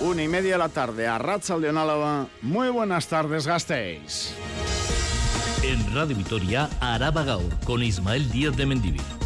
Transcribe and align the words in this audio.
Una 0.00 0.22
y 0.22 0.28
media 0.28 0.52
de 0.52 0.58
la 0.58 0.70
tarde 0.70 1.06
a 1.06 1.18
Ratzal 1.18 1.60
de 1.60 1.68
Álava. 1.68 2.26
Muy 2.40 2.70
buenas 2.70 3.06
tardes, 3.06 3.46
gastéis. 3.46 4.34
En 5.62 5.94
Radio 5.94 6.16
Vitoria, 6.16 6.70
Araba 6.80 7.22
Gaur, 7.22 7.60
con 7.66 7.82
Ismael 7.82 8.30
Díaz 8.30 8.56
de 8.56 8.64
Mendivil. 8.64 9.19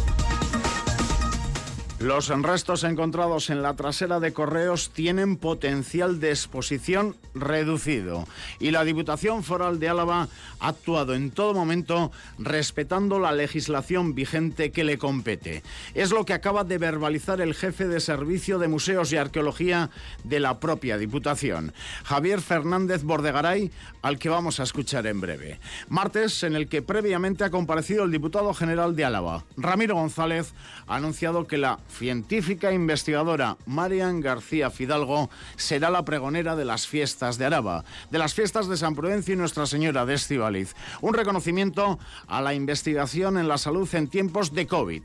Los 2.05 2.27
restos 2.27 2.83
encontrados 2.83 3.49
en 3.49 3.63
la 3.63 3.73
trasera 3.75 4.19
de 4.19 4.31
Correos 4.31 4.91
tienen 4.91 5.37
potencial 5.37 6.19
de 6.19 6.29
exposición 6.29 7.15
reducido 7.33 8.27
y 8.59 8.69
la 8.69 8.83
Diputación 8.83 9.43
Foral 9.43 9.79
de 9.79 9.89
Álava 9.89 10.27
ha 10.59 10.67
actuado 10.67 11.15
en 11.15 11.31
todo 11.31 11.55
momento 11.55 12.11
respetando 12.37 13.17
la 13.17 13.31
legislación 13.31 14.13
vigente 14.13 14.71
que 14.71 14.83
le 14.83 14.99
compete. 14.99 15.63
Es 15.95 16.11
lo 16.11 16.25
que 16.25 16.33
acaba 16.33 16.63
de 16.63 16.77
verbalizar 16.77 17.41
el 17.41 17.55
jefe 17.55 17.87
de 17.87 17.99
Servicio 17.99 18.59
de 18.59 18.67
Museos 18.67 19.11
y 19.11 19.17
Arqueología 19.17 19.89
de 20.23 20.39
la 20.39 20.59
propia 20.59 20.99
Diputación, 20.99 21.73
Javier 22.03 22.39
Fernández 22.39 23.01
Bordegaray, 23.01 23.71
al 24.03 24.19
que 24.19 24.29
vamos 24.29 24.59
a 24.59 24.63
escuchar 24.63 25.07
en 25.07 25.21
breve. 25.21 25.59
Martes, 25.89 26.43
en 26.43 26.55
el 26.55 26.69
que 26.69 26.83
previamente 26.83 27.45
ha 27.45 27.49
comparecido 27.49 28.03
el 28.03 28.11
diputado 28.11 28.53
general 28.53 28.95
de 28.95 29.05
Álava, 29.05 29.43
Ramiro 29.57 29.95
González, 29.95 30.53
ha 30.85 30.97
anunciado 30.97 31.47
que 31.47 31.57
la 31.57 31.79
científica 31.95 32.73
investigadora 32.73 33.57
Marian 33.65 34.19
García 34.19 34.69
Fidalgo 34.69 35.29
será 35.55 35.89
la 35.89 36.03
pregonera 36.03 36.55
de 36.55 36.65
las 36.65 36.87
fiestas 36.87 37.37
de 37.37 37.45
Araba, 37.45 37.85
de 38.11 38.19
las 38.19 38.33
fiestas 38.33 38.67
de 38.67 38.77
San 38.77 38.95
Prudencio 38.95 39.33
y 39.33 39.37
Nuestra 39.37 39.65
Señora 39.65 40.05
de 40.05 40.13
Estivaliz. 40.13 40.75
Un 41.01 41.13
reconocimiento 41.13 41.97
a 42.27 42.41
la 42.41 42.53
investigación 42.53 43.37
en 43.37 43.47
la 43.47 43.57
salud 43.57 43.87
en 43.95 44.09
tiempos 44.09 44.53
de 44.53 44.67
COVID. 44.67 45.03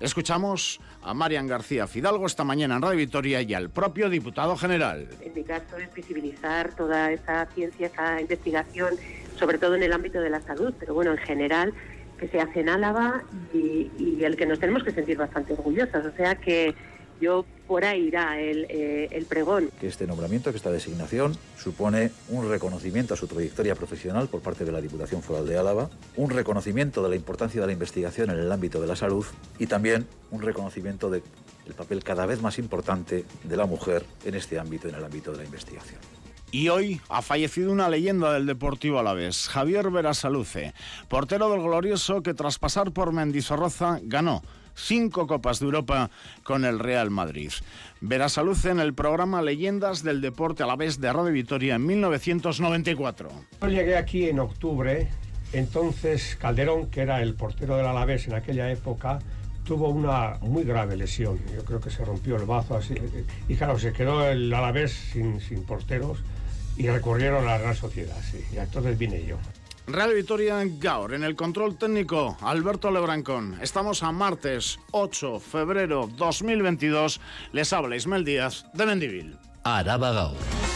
Escuchamos 0.00 0.80
a 1.02 1.14
Marian 1.14 1.46
García 1.46 1.86
Fidalgo 1.86 2.26
esta 2.26 2.42
mañana 2.42 2.74
en 2.74 2.82
Radio 2.82 2.98
Victoria 2.98 3.40
y 3.40 3.54
al 3.54 3.70
propio 3.70 4.10
diputado 4.10 4.56
general. 4.56 5.08
En 5.20 5.32
mi 5.32 5.44
visibilizar 5.94 6.74
toda 6.74 7.12
esa 7.12 7.46
ciencia, 7.54 7.86
esa 7.86 8.20
investigación, 8.20 8.94
sobre 9.38 9.58
todo 9.58 9.76
en 9.76 9.84
el 9.84 9.92
ámbito 9.92 10.20
de 10.20 10.30
la 10.30 10.40
salud, 10.40 10.74
pero 10.78 10.94
bueno, 10.94 11.12
en 11.12 11.18
general 11.18 11.72
que 12.22 12.28
se 12.28 12.40
hace 12.40 12.60
en 12.60 12.68
Álava 12.68 13.24
y, 13.52 13.90
y 13.98 14.22
el 14.22 14.36
que 14.36 14.46
nos 14.46 14.60
tenemos 14.60 14.84
que 14.84 14.92
sentir 14.92 15.16
bastante 15.16 15.54
orgullosos. 15.54 16.06
O 16.06 16.16
sea 16.16 16.36
que 16.36 16.72
yo 17.20 17.44
por 17.66 17.84
ahí 17.84 18.06
irá 18.06 18.40
el, 18.40 18.66
eh, 18.68 19.08
el, 19.10 19.24
pregón. 19.24 19.70
Que 19.80 19.88
este 19.88 20.06
nombramiento, 20.06 20.52
que 20.52 20.56
esta 20.56 20.70
designación, 20.70 21.36
supone 21.56 22.12
un 22.28 22.48
reconocimiento 22.48 23.14
a 23.14 23.16
su 23.16 23.26
trayectoria 23.26 23.74
profesional 23.74 24.28
por 24.28 24.40
parte 24.40 24.64
de 24.64 24.70
la 24.70 24.80
Diputación 24.80 25.20
Foral 25.20 25.48
de 25.48 25.58
Álava, 25.58 25.90
un 26.16 26.30
reconocimiento 26.30 27.02
de 27.02 27.08
la 27.08 27.16
importancia 27.16 27.60
de 27.60 27.66
la 27.66 27.72
investigación 27.72 28.30
en 28.30 28.38
el 28.38 28.52
ámbito 28.52 28.80
de 28.80 28.86
la 28.86 28.94
salud 28.94 29.26
y 29.58 29.66
también 29.66 30.06
un 30.30 30.42
reconocimiento 30.42 31.10
del 31.10 31.22
papel 31.76 32.04
cada 32.04 32.24
vez 32.24 32.40
más 32.40 32.56
importante 32.60 33.24
de 33.42 33.56
la 33.56 33.66
mujer 33.66 34.04
en 34.24 34.36
este 34.36 34.60
ámbito, 34.60 34.88
en 34.88 34.94
el 34.94 35.04
ámbito 35.04 35.32
de 35.32 35.38
la 35.38 35.44
investigación. 35.44 36.21
Y 36.54 36.68
hoy 36.68 37.00
ha 37.08 37.22
fallecido 37.22 37.72
una 37.72 37.88
leyenda 37.88 38.30
del 38.34 38.44
Deportivo 38.44 38.98
Alavés, 38.98 39.48
Javier 39.48 39.90
Verasaluce, 39.90 40.74
portero 41.08 41.50
del 41.50 41.62
glorioso 41.62 42.22
que 42.22 42.34
tras 42.34 42.58
pasar 42.58 42.92
por 42.92 43.10
Mendizorroza 43.10 44.00
ganó 44.02 44.42
cinco 44.74 45.26
Copas 45.26 45.60
de 45.60 45.64
Europa 45.64 46.10
con 46.42 46.66
el 46.66 46.78
Real 46.78 47.08
Madrid. 47.08 47.50
Verasaluce 48.02 48.68
en 48.68 48.80
el 48.80 48.92
programa 48.92 49.40
Leyendas 49.40 50.02
del 50.02 50.20
Deporte 50.20 50.62
Alavés 50.62 51.00
de 51.00 51.10
Radio 51.10 51.32
Vitoria 51.32 51.76
en 51.76 51.86
1994. 51.86 53.30
Yo 53.62 53.68
llegué 53.68 53.96
aquí 53.96 54.28
en 54.28 54.38
octubre, 54.38 55.08
entonces 55.54 56.36
Calderón, 56.38 56.90
que 56.90 57.00
era 57.00 57.22
el 57.22 57.32
portero 57.32 57.78
del 57.78 57.86
Alavés 57.86 58.28
en 58.28 58.34
aquella 58.34 58.70
época, 58.70 59.20
tuvo 59.64 59.88
una 59.88 60.36
muy 60.42 60.64
grave 60.64 60.98
lesión. 60.98 61.38
Yo 61.54 61.64
creo 61.64 61.80
que 61.80 61.88
se 61.88 62.04
rompió 62.04 62.36
el 62.36 62.44
bazo 62.44 62.76
así. 62.76 62.94
Y 63.48 63.54
claro, 63.54 63.78
se 63.78 63.94
quedó 63.94 64.28
el 64.28 64.52
Alavés 64.52 64.92
sin, 64.92 65.40
sin 65.40 65.64
porteros 65.64 66.18
y 66.76 66.88
recurrieron 66.88 67.44
a 67.44 67.52
la 67.52 67.58
Real 67.58 67.76
Sociedad, 67.76 68.16
sí. 68.30 68.44
Y 68.52 68.58
entonces 68.58 68.96
vine 68.98 69.24
yo. 69.24 69.36
Radio 69.86 70.14
Victoria 70.14 70.62
Gaur, 70.64 71.12
en 71.12 71.24
el 71.24 71.34
control 71.34 71.76
técnico, 71.76 72.36
Alberto 72.40 72.90
Lebrancón. 72.90 73.58
Estamos 73.60 74.02
a 74.02 74.12
martes 74.12 74.78
8 74.92 75.32
de 75.34 75.40
febrero 75.40 76.08
2022. 76.16 77.20
Les 77.52 77.72
habla 77.72 77.96
Ismael 77.96 78.24
Díaz 78.24 78.64
de 78.74 78.86
Mendivil. 78.86 79.38
Araba 79.64 80.12
Gaur. 80.12 80.71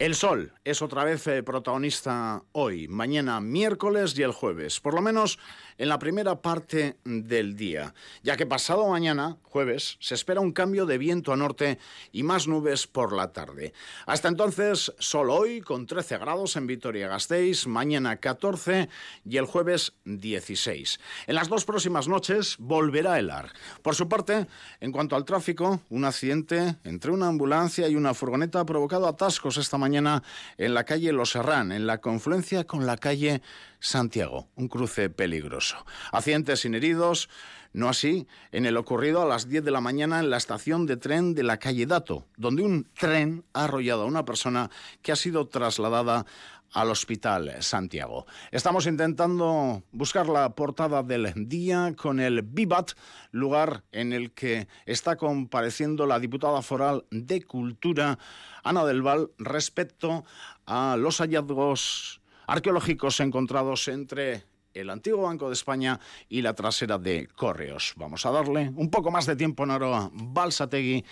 El 0.00 0.14
sol 0.14 0.54
es 0.64 0.80
otra 0.80 1.04
vez 1.04 1.26
eh, 1.26 1.42
protagonista 1.42 2.42
hoy, 2.52 2.88
mañana 2.88 3.38
miércoles 3.42 4.18
y 4.18 4.22
el 4.22 4.32
jueves, 4.32 4.80
por 4.80 4.94
lo 4.94 5.02
menos 5.02 5.38
en 5.76 5.90
la 5.90 5.98
primera 5.98 6.40
parte 6.40 6.96
del 7.04 7.54
día, 7.54 7.92
ya 8.22 8.38
que 8.38 8.46
pasado 8.46 8.88
mañana, 8.88 9.36
jueves, 9.42 9.98
se 10.00 10.14
espera 10.14 10.40
un 10.40 10.52
cambio 10.52 10.86
de 10.86 10.96
viento 10.96 11.34
a 11.34 11.36
norte 11.36 11.78
y 12.12 12.22
más 12.22 12.48
nubes 12.48 12.86
por 12.86 13.12
la 13.12 13.34
tarde. 13.34 13.74
Hasta 14.06 14.28
entonces, 14.28 14.90
sol 14.98 15.28
hoy 15.28 15.60
con 15.60 15.86
13 15.86 16.16
grados 16.16 16.56
en 16.56 16.66
Vitoria-Gasteiz, 16.66 17.66
mañana 17.66 18.16
14 18.16 18.88
y 19.26 19.36
el 19.36 19.44
jueves 19.44 19.92
16. 20.06 20.98
En 21.26 21.34
las 21.34 21.48
dos 21.48 21.66
próximas 21.66 22.08
noches 22.08 22.56
volverá 22.58 23.18
el 23.18 23.28
ar. 23.28 23.52
Por 23.82 23.94
su 23.94 24.08
parte, 24.08 24.46
en 24.80 24.92
cuanto 24.92 25.14
al 25.14 25.26
tráfico, 25.26 25.82
un 25.90 26.06
accidente 26.06 26.76
entre 26.84 27.10
una 27.10 27.28
ambulancia 27.28 27.86
y 27.86 27.96
una 27.96 28.14
furgoneta 28.14 28.60
ha 28.60 28.66
provocado 28.66 29.06
atascos 29.06 29.58
esta 29.58 29.76
mañana 29.76 29.89
en 29.94 30.74
la 30.74 30.84
calle 30.84 31.12
Los 31.12 31.30
Serrán, 31.30 31.72
en 31.72 31.86
la 31.86 31.98
confluencia 31.98 32.64
con 32.64 32.86
la 32.86 32.96
calle 32.96 33.42
Santiago, 33.78 34.48
un 34.56 34.68
cruce 34.68 35.10
peligroso. 35.10 35.84
Accidentes 36.12 36.60
sin 36.60 36.74
heridos, 36.74 37.28
no 37.72 37.88
así 37.88 38.26
en 38.52 38.66
el 38.66 38.76
ocurrido 38.76 39.22
a 39.22 39.26
las 39.26 39.48
10 39.48 39.64
de 39.64 39.70
la 39.70 39.80
mañana 39.80 40.20
en 40.20 40.30
la 40.30 40.36
estación 40.36 40.86
de 40.86 40.96
tren 40.96 41.34
de 41.34 41.44
la 41.44 41.58
calle 41.58 41.86
Dato, 41.86 42.26
donde 42.36 42.62
un 42.62 42.88
tren 42.98 43.44
ha 43.52 43.64
arrollado 43.64 44.02
a 44.02 44.06
una 44.06 44.24
persona 44.24 44.70
que 45.02 45.12
ha 45.12 45.16
sido 45.16 45.46
trasladada 45.46 46.26
al 46.72 46.90
Hospital 46.90 47.56
Santiago. 47.60 48.26
Estamos 48.50 48.86
intentando 48.86 49.82
buscar 49.92 50.28
la 50.28 50.54
portada 50.54 51.02
del 51.02 51.32
día 51.48 51.94
con 51.96 52.20
el 52.20 52.42
Vivat, 52.42 52.92
lugar 53.30 53.84
en 53.92 54.12
el 54.12 54.32
que 54.32 54.68
está 54.86 55.16
compareciendo 55.16 56.06
la 56.06 56.20
diputada 56.20 56.62
foral 56.62 57.04
de 57.10 57.42
Cultura, 57.42 58.18
Ana 58.62 58.84
del 58.84 59.02
Val, 59.02 59.30
respecto 59.38 60.24
a 60.66 60.96
los 60.98 61.18
hallazgos 61.18 62.20
arqueológicos 62.46 63.20
encontrados 63.20 63.88
entre 63.88 64.44
el 64.74 64.90
antiguo 64.90 65.22
Banco 65.22 65.48
de 65.48 65.54
España 65.54 66.00
y 66.28 66.42
la 66.42 66.54
trasera 66.54 66.98
de 66.98 67.28
Correos. 67.28 67.94
Vamos 67.96 68.26
a 68.26 68.30
darle 68.30 68.70
un 68.76 68.90
poco 68.90 69.10
más 69.10 69.26
de 69.26 69.36
tiempo 69.36 69.64
en 69.64 69.70
Aroa 69.70 70.10
Balsategui 70.12 71.04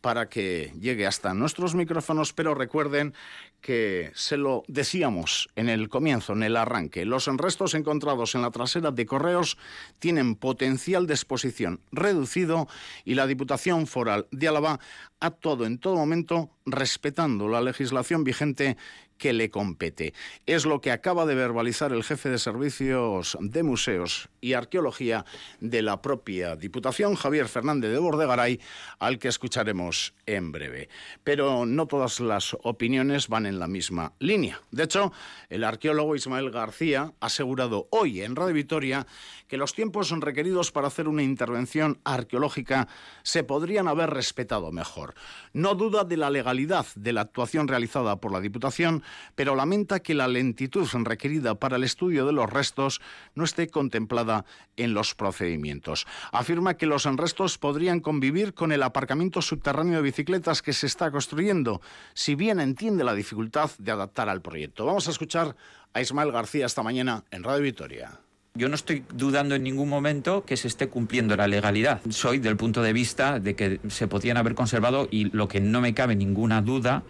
para 0.00 0.28
que 0.28 0.72
llegue 0.78 1.06
hasta 1.06 1.34
nuestros 1.34 1.74
micrófonos, 1.74 2.32
pero 2.32 2.54
recuerden 2.54 3.14
que 3.60 4.12
se 4.14 4.36
lo 4.36 4.62
decíamos 4.68 5.48
en 5.56 5.68
el 5.68 5.88
comienzo, 5.88 6.34
en 6.34 6.44
el 6.44 6.56
arranque, 6.56 7.04
los 7.04 7.26
restos 7.26 7.74
encontrados 7.74 8.34
en 8.34 8.42
la 8.42 8.52
trasera 8.52 8.92
de 8.92 9.06
Correos 9.06 9.58
tienen 9.98 10.36
potencial 10.36 11.08
de 11.08 11.14
exposición 11.14 11.80
reducido 11.90 12.68
y 13.04 13.14
la 13.14 13.26
Diputación 13.26 13.86
Foral 13.88 14.28
de 14.30 14.46
Álava 14.46 14.78
ha 15.18 15.26
actuado 15.26 15.66
en 15.66 15.78
todo 15.78 15.96
momento 15.96 16.50
respetando 16.66 17.48
la 17.48 17.60
legislación 17.60 18.22
vigente 18.22 18.76
que 19.18 19.32
le 19.32 19.50
compete. 19.50 20.14
Es 20.46 20.66
lo 20.66 20.80
que 20.80 20.92
acaba 20.92 21.26
de 21.26 21.34
verbalizar 21.34 21.92
el 21.92 22.04
jefe 22.04 22.28
de 22.28 22.38
servicios 22.38 23.36
de 23.40 23.62
museos 23.62 24.28
y 24.40 24.52
arqueología 24.52 25.24
de 25.60 25.82
la 25.82 26.02
propia 26.02 26.56
Diputación, 26.56 27.14
Javier 27.14 27.48
Fernández 27.48 27.90
de 27.90 27.98
Bordegaray, 27.98 28.60
al 28.98 29.18
que 29.18 29.28
escucharemos 29.28 30.14
en 30.26 30.52
breve. 30.52 30.88
Pero 31.24 31.66
no 31.66 31.86
todas 31.86 32.20
las 32.20 32.56
opiniones 32.62 33.28
van 33.28 33.46
en 33.46 33.58
la 33.58 33.68
misma 33.68 34.12
línea. 34.18 34.60
De 34.70 34.84
hecho, 34.84 35.12
el 35.48 35.64
arqueólogo 35.64 36.16
Ismael 36.16 36.50
García 36.50 37.12
ha 37.20 37.26
asegurado 37.26 37.88
hoy 37.90 38.22
en 38.22 38.36
Radio 38.36 38.54
Vitoria 38.54 39.06
que 39.48 39.56
los 39.56 39.74
tiempos 39.74 40.10
requeridos 40.10 40.72
para 40.72 40.88
hacer 40.88 41.08
una 41.08 41.22
intervención 41.22 41.98
arqueológica 42.04 42.88
se 43.22 43.44
podrían 43.44 43.88
haber 43.88 44.10
respetado 44.10 44.72
mejor. 44.72 45.14
No 45.52 45.74
duda 45.74 46.04
de 46.04 46.16
la 46.16 46.30
legalidad 46.30 46.86
de 46.94 47.12
la 47.12 47.22
actuación 47.22 47.68
realizada 47.68 48.16
por 48.16 48.32
la 48.32 48.40
Diputación, 48.40 49.02
pero 49.34 49.54
lamenta 49.54 50.00
que 50.00 50.14
la 50.14 50.28
lentitud 50.28 50.86
requerida 51.04 51.54
para 51.54 51.76
el 51.76 51.84
estudio 51.84 52.26
de 52.26 52.32
los 52.32 52.50
restos 52.50 53.00
no 53.34 53.44
esté 53.44 53.68
contemplada 53.68 54.44
en 54.76 54.94
los 54.94 55.14
procedimientos. 55.14 56.06
Afirma 56.32 56.74
que 56.74 56.86
los 56.86 57.04
restos 57.04 57.58
podrían 57.58 58.00
convivir 58.00 58.54
con 58.54 58.72
el 58.72 58.82
aparcamiento 58.82 59.42
subterráneo 59.42 59.96
de 59.96 60.02
bicicletas 60.02 60.62
que 60.62 60.72
se 60.72 60.86
está 60.86 61.10
construyendo, 61.10 61.80
si 62.14 62.34
bien 62.34 62.60
entiende 62.60 63.04
la 63.04 63.14
dificultad 63.14 63.70
de 63.78 63.92
adaptar 63.92 64.28
al 64.28 64.42
proyecto. 64.42 64.86
Vamos 64.86 65.08
a 65.08 65.10
escuchar 65.10 65.56
a 65.92 66.00
Ismael 66.00 66.32
García 66.32 66.66
esta 66.66 66.82
mañana 66.82 67.24
en 67.30 67.42
Radio 67.42 67.62
Vitoria. 67.62 68.25
Yo 68.56 68.68
no 68.68 68.74
estoy 68.74 69.04
dudando 69.14 69.54
en 69.54 69.62
ningún 69.62 69.88
momento 69.88 70.44
que 70.44 70.56
se 70.56 70.68
esté 70.68 70.88
cumpliendo 70.88 71.36
la 71.36 71.46
legalidad. 71.46 72.00
Soy 72.08 72.38
del 72.38 72.56
punto 72.56 72.82
de 72.82 72.92
vista 72.92 73.38
de 73.38 73.54
que 73.54 73.80
se 73.88 74.08
podían 74.08 74.38
haber 74.38 74.54
conservado 74.54 75.08
y 75.10 75.30
lo 75.36 75.46
que 75.46 75.60
no 75.60 75.80
me 75.80 75.92
cabe 75.92 76.16
ninguna 76.16 76.62
duda 76.62 77.02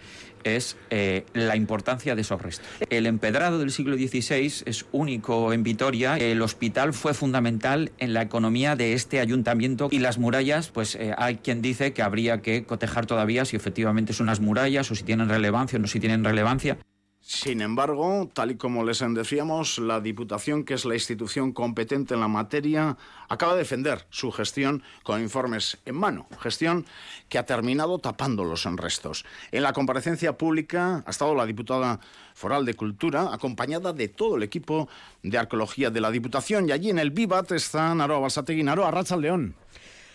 es 0.43 0.77
eh, 0.91 1.25
la 1.35 1.57
importancia 1.57 2.15
de 2.15 2.23
esos 2.23 2.41
restos. 2.41 2.67
El 2.91 3.07
empedrado 3.07 3.59
del 3.59 3.71
siglo 3.71 3.97
XVI 3.97 4.63
es 4.65 4.87
único 4.93 5.53
en 5.53 5.63
Vitoria. 5.63 6.17
El 6.17 6.43
hospital 6.43 6.93
fue 6.93 7.15
fundamental 7.15 7.93
en 7.99 8.13
la 8.13 8.23
economía 8.23 8.77
de 8.77 8.93
este 8.93 9.21
ayuntamiento 9.21 9.89
y 9.91 9.99
las 9.99 10.19
murallas, 10.19 10.69
pues 10.71 10.95
eh, 10.97 11.15
hay 11.17 11.37
quien 11.37 11.63
dice 11.63 11.93
que 11.93 12.03
habría 12.03 12.43
que 12.43 12.65
cotejar 12.65 13.07
todavía 13.07 13.45
si 13.45 13.57
efectivamente 13.57 14.13
son 14.13 14.27
unas 14.27 14.41
murallas 14.41 14.91
o 14.91 14.95
si 14.95 15.05
tienen 15.05 15.29
relevancia 15.29 15.79
o 15.79 15.83
no 15.83 15.89
si 15.89 16.01
tienen 16.01 16.25
relevancia. 16.25 16.79
Sin 17.29 17.61
embargo, 17.61 18.31
tal 18.33 18.53
y 18.53 18.57
como 18.57 18.85
les 18.85 19.01
decíamos, 19.01 19.81
la 19.81 20.01
Diputación, 20.01 20.63
que 20.63 20.75
es 20.75 20.85
la 20.85 20.95
institución 20.95 21.53
competente 21.53 22.15
en 22.15 22.21
la 22.21 22.29
materia, 22.29 22.97
acaba 23.29 23.55
de 23.55 23.59
defender 23.59 24.07
su 24.11 24.31
gestión 24.31 24.85
con 25.03 25.21
informes 25.21 25.77
en 25.87 25.97
mano. 25.97 26.29
Gestión 26.39 26.87
que 27.29 27.39
ha 27.39 27.45
terminado 27.45 27.99
tapando 27.99 28.45
los 28.45 28.63
restos. 28.77 29.25
En 29.51 29.65
la 29.65 29.73
comparecencia 29.73 30.39
pública 30.39 31.03
ha 31.05 31.11
estado 31.11 31.35
la 31.35 31.47
diputada 31.47 31.99
foral 32.33 32.65
de 32.65 32.75
Cultura, 32.75 33.35
acompañada 33.35 33.93
de 33.93 34.07
todo 34.07 34.37
el 34.37 34.45
equipo 34.45 34.89
de 35.25 35.37
arqueología 35.37 35.91
de 35.91 36.01
la 36.01 36.13
Diputación. 36.13 36.69
Y 36.69 36.73
allí 36.73 36.91
en 36.91 37.01
el 37.01 37.11
Vivat 37.11 37.51
está 37.51 37.93
Naroa 37.93 38.21
Balsategui. 38.21 38.63
Naroa, 38.63 38.93
Racha 38.93 39.17
León. 39.17 39.57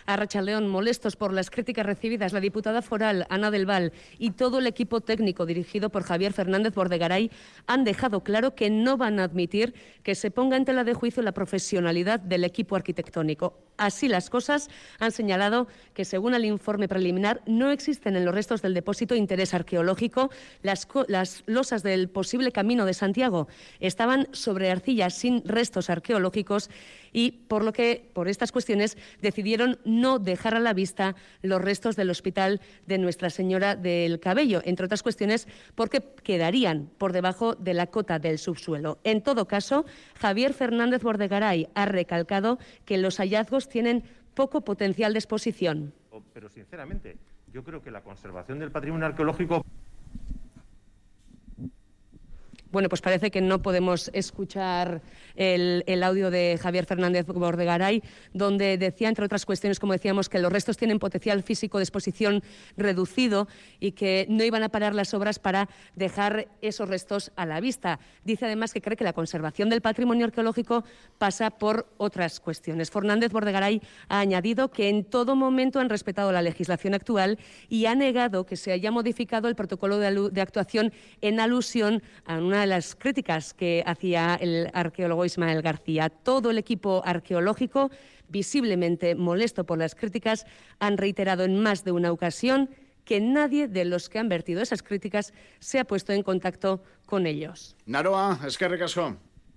A 0.06 0.42
León, 0.42 0.68
molestos 0.68 1.16
por 1.16 1.32
las 1.32 1.50
críticas 1.50 1.86
recibidas, 1.86 2.32
la 2.32 2.40
diputada 2.40 2.82
foral 2.82 3.26
Ana 3.28 3.50
del 3.50 3.66
Val 3.66 3.92
y 4.18 4.32
todo 4.32 4.58
el 4.58 4.66
equipo 4.66 5.00
técnico 5.00 5.46
dirigido 5.46 5.90
por 5.90 6.02
Javier 6.02 6.32
Fernández 6.32 6.74
Bordegaray 6.74 7.30
han 7.66 7.84
dejado 7.84 8.22
claro 8.22 8.54
que 8.54 8.70
no 8.70 8.96
van 8.96 9.20
a 9.20 9.24
admitir 9.24 9.74
que 10.02 10.14
se 10.14 10.30
ponga 10.30 10.56
en 10.56 10.64
tela 10.64 10.84
de 10.84 10.94
juicio 10.94 11.22
la 11.22 11.32
profesionalidad 11.32 12.20
del 12.20 12.44
equipo 12.44 12.76
arquitectónico. 12.76 13.58
Así 13.76 14.06
las 14.06 14.30
cosas, 14.30 14.68
han 14.98 15.12
señalado 15.12 15.66
que 15.94 16.04
según 16.04 16.34
el 16.34 16.44
informe 16.44 16.88
preliminar 16.88 17.42
no 17.46 17.70
existen 17.70 18.16
en 18.16 18.24
los 18.24 18.34
restos 18.34 18.62
del 18.62 18.74
depósito 18.74 19.14
interés 19.14 19.54
arqueológico. 19.54 20.30
Las, 20.62 20.86
las 21.08 21.42
losas 21.46 21.82
del 21.82 22.08
posible 22.08 22.52
camino 22.52 22.84
de 22.84 22.94
Santiago 22.94 23.48
estaban 23.80 24.28
sobre 24.32 24.70
arcillas 24.70 25.14
sin 25.14 25.42
restos 25.44 25.90
arqueológicos 25.90 26.70
y 27.12 27.32
por 27.48 27.64
lo 27.64 27.72
que 27.72 28.08
por 28.12 28.28
estas 28.28 28.52
cuestiones 28.52 28.96
decidieron 29.20 29.78
no 30.00 30.18
dejar 30.18 30.54
a 30.54 30.60
la 30.60 30.72
vista 30.72 31.14
los 31.42 31.60
restos 31.60 31.96
del 31.96 32.10
hospital 32.10 32.60
de 32.86 32.98
Nuestra 32.98 33.30
Señora 33.30 33.76
del 33.76 34.20
Cabello, 34.20 34.60
entre 34.64 34.86
otras 34.86 35.02
cuestiones 35.02 35.48
porque 35.74 36.02
quedarían 36.22 36.90
por 36.98 37.12
debajo 37.12 37.54
de 37.54 37.74
la 37.74 37.86
cota 37.86 38.18
del 38.18 38.38
subsuelo. 38.38 38.98
En 39.04 39.22
todo 39.22 39.46
caso, 39.46 39.84
Javier 40.20 40.54
Fernández 40.54 41.02
Bordegaray 41.02 41.68
ha 41.74 41.86
recalcado 41.86 42.58
que 42.84 42.98
los 42.98 43.18
hallazgos 43.18 43.68
tienen 43.68 44.04
poco 44.34 44.62
potencial 44.62 45.12
de 45.12 45.18
exposición. 45.18 45.92
Pero 46.32 46.48
sinceramente, 46.48 47.16
yo 47.52 47.62
creo 47.62 47.82
que 47.82 47.90
la 47.90 48.02
conservación 48.02 48.58
del 48.58 48.70
patrimonio 48.70 49.06
arqueológico 49.06 49.64
bueno, 52.72 52.88
pues 52.88 53.02
parece 53.02 53.30
que 53.30 53.42
no 53.42 53.60
podemos 53.60 54.10
escuchar 54.14 55.02
el, 55.36 56.02
audio 56.02 56.30
de 56.30 56.58
Javier 56.60 56.86
Fernández 56.86 57.26
Bordegaray, 57.26 58.02
donde 58.32 58.78
decía, 58.78 59.08
entre 59.08 59.26
otras 59.26 59.44
cuestiones, 59.44 59.78
como 59.78 59.92
decíamos, 59.92 60.30
que 60.30 60.38
los 60.38 60.50
restos 60.50 60.78
tienen 60.78 60.98
potencial 60.98 61.42
físico 61.42 61.78
de 61.78 61.84
exposición 61.84 62.42
reducido 62.78 63.46
y 63.78 63.92
que 63.92 64.26
no 64.30 64.42
iban 64.42 64.62
a 64.62 64.70
parar 64.70 64.94
las 64.94 65.12
obras 65.12 65.38
para 65.38 65.68
dejar 65.94 66.48
esos 66.62 66.88
restos 66.88 67.30
a 67.36 67.44
la 67.44 67.60
vista. 67.60 68.00
Dice 68.24 68.46
además 68.46 68.72
que 68.72 68.80
cree 68.80 68.96
que 68.96 69.04
la 69.04 69.12
conservación 69.12 69.68
del 69.68 69.82
patrimonio 69.82 70.24
arqueológico 70.24 70.84
pasa 71.18 71.50
por 71.50 71.86
otras 71.98 72.40
cuestiones. 72.40 72.90
Fernández 72.90 73.32
Bordegaray 73.32 73.82
ha 74.08 74.20
añadido 74.20 74.70
que 74.70 74.88
en 74.88 75.04
todo 75.04 75.36
momento 75.36 75.78
han 75.78 75.90
respetado 75.90 76.32
la 76.32 76.40
legislación 76.40 76.94
actual 76.94 77.38
y 77.68 77.84
ha 77.84 77.94
negado 77.94 78.46
que 78.46 78.56
se 78.56 78.72
haya 78.72 78.90
modificado 78.90 79.48
el 79.48 79.56
protocolo 79.56 79.98
de 79.98 80.40
actuación 80.40 80.92
en 81.20 81.38
alusión 81.38 82.02
a 82.24 82.38
una 82.38 82.61
de 82.62 82.68
las 82.68 82.94
críticas 82.94 83.54
que 83.54 83.82
hacía 83.86 84.36
el 84.40 84.70
arqueólogo 84.72 85.24
Ismael 85.24 85.62
García. 85.62 86.08
Todo 86.08 86.50
el 86.50 86.58
equipo 86.58 87.02
arqueológico, 87.04 87.90
visiblemente 88.28 89.14
molesto 89.14 89.64
por 89.64 89.78
las 89.78 89.94
críticas, 89.94 90.46
han 90.78 90.96
reiterado 90.96 91.44
en 91.44 91.60
más 91.60 91.84
de 91.84 91.92
una 91.92 92.10
ocasión 92.10 92.70
que 93.04 93.20
nadie 93.20 93.68
de 93.68 93.84
los 93.84 94.08
que 94.08 94.18
han 94.18 94.28
vertido 94.28 94.62
esas 94.62 94.82
críticas 94.82 95.32
se 95.58 95.80
ha 95.80 95.84
puesto 95.84 96.12
en 96.12 96.22
contacto 96.22 96.82
con 97.04 97.26
ellos. 97.26 97.76
Naroa, 97.84 98.38
es 98.46 98.56
que 98.56 98.68
recasó. 98.68 99.16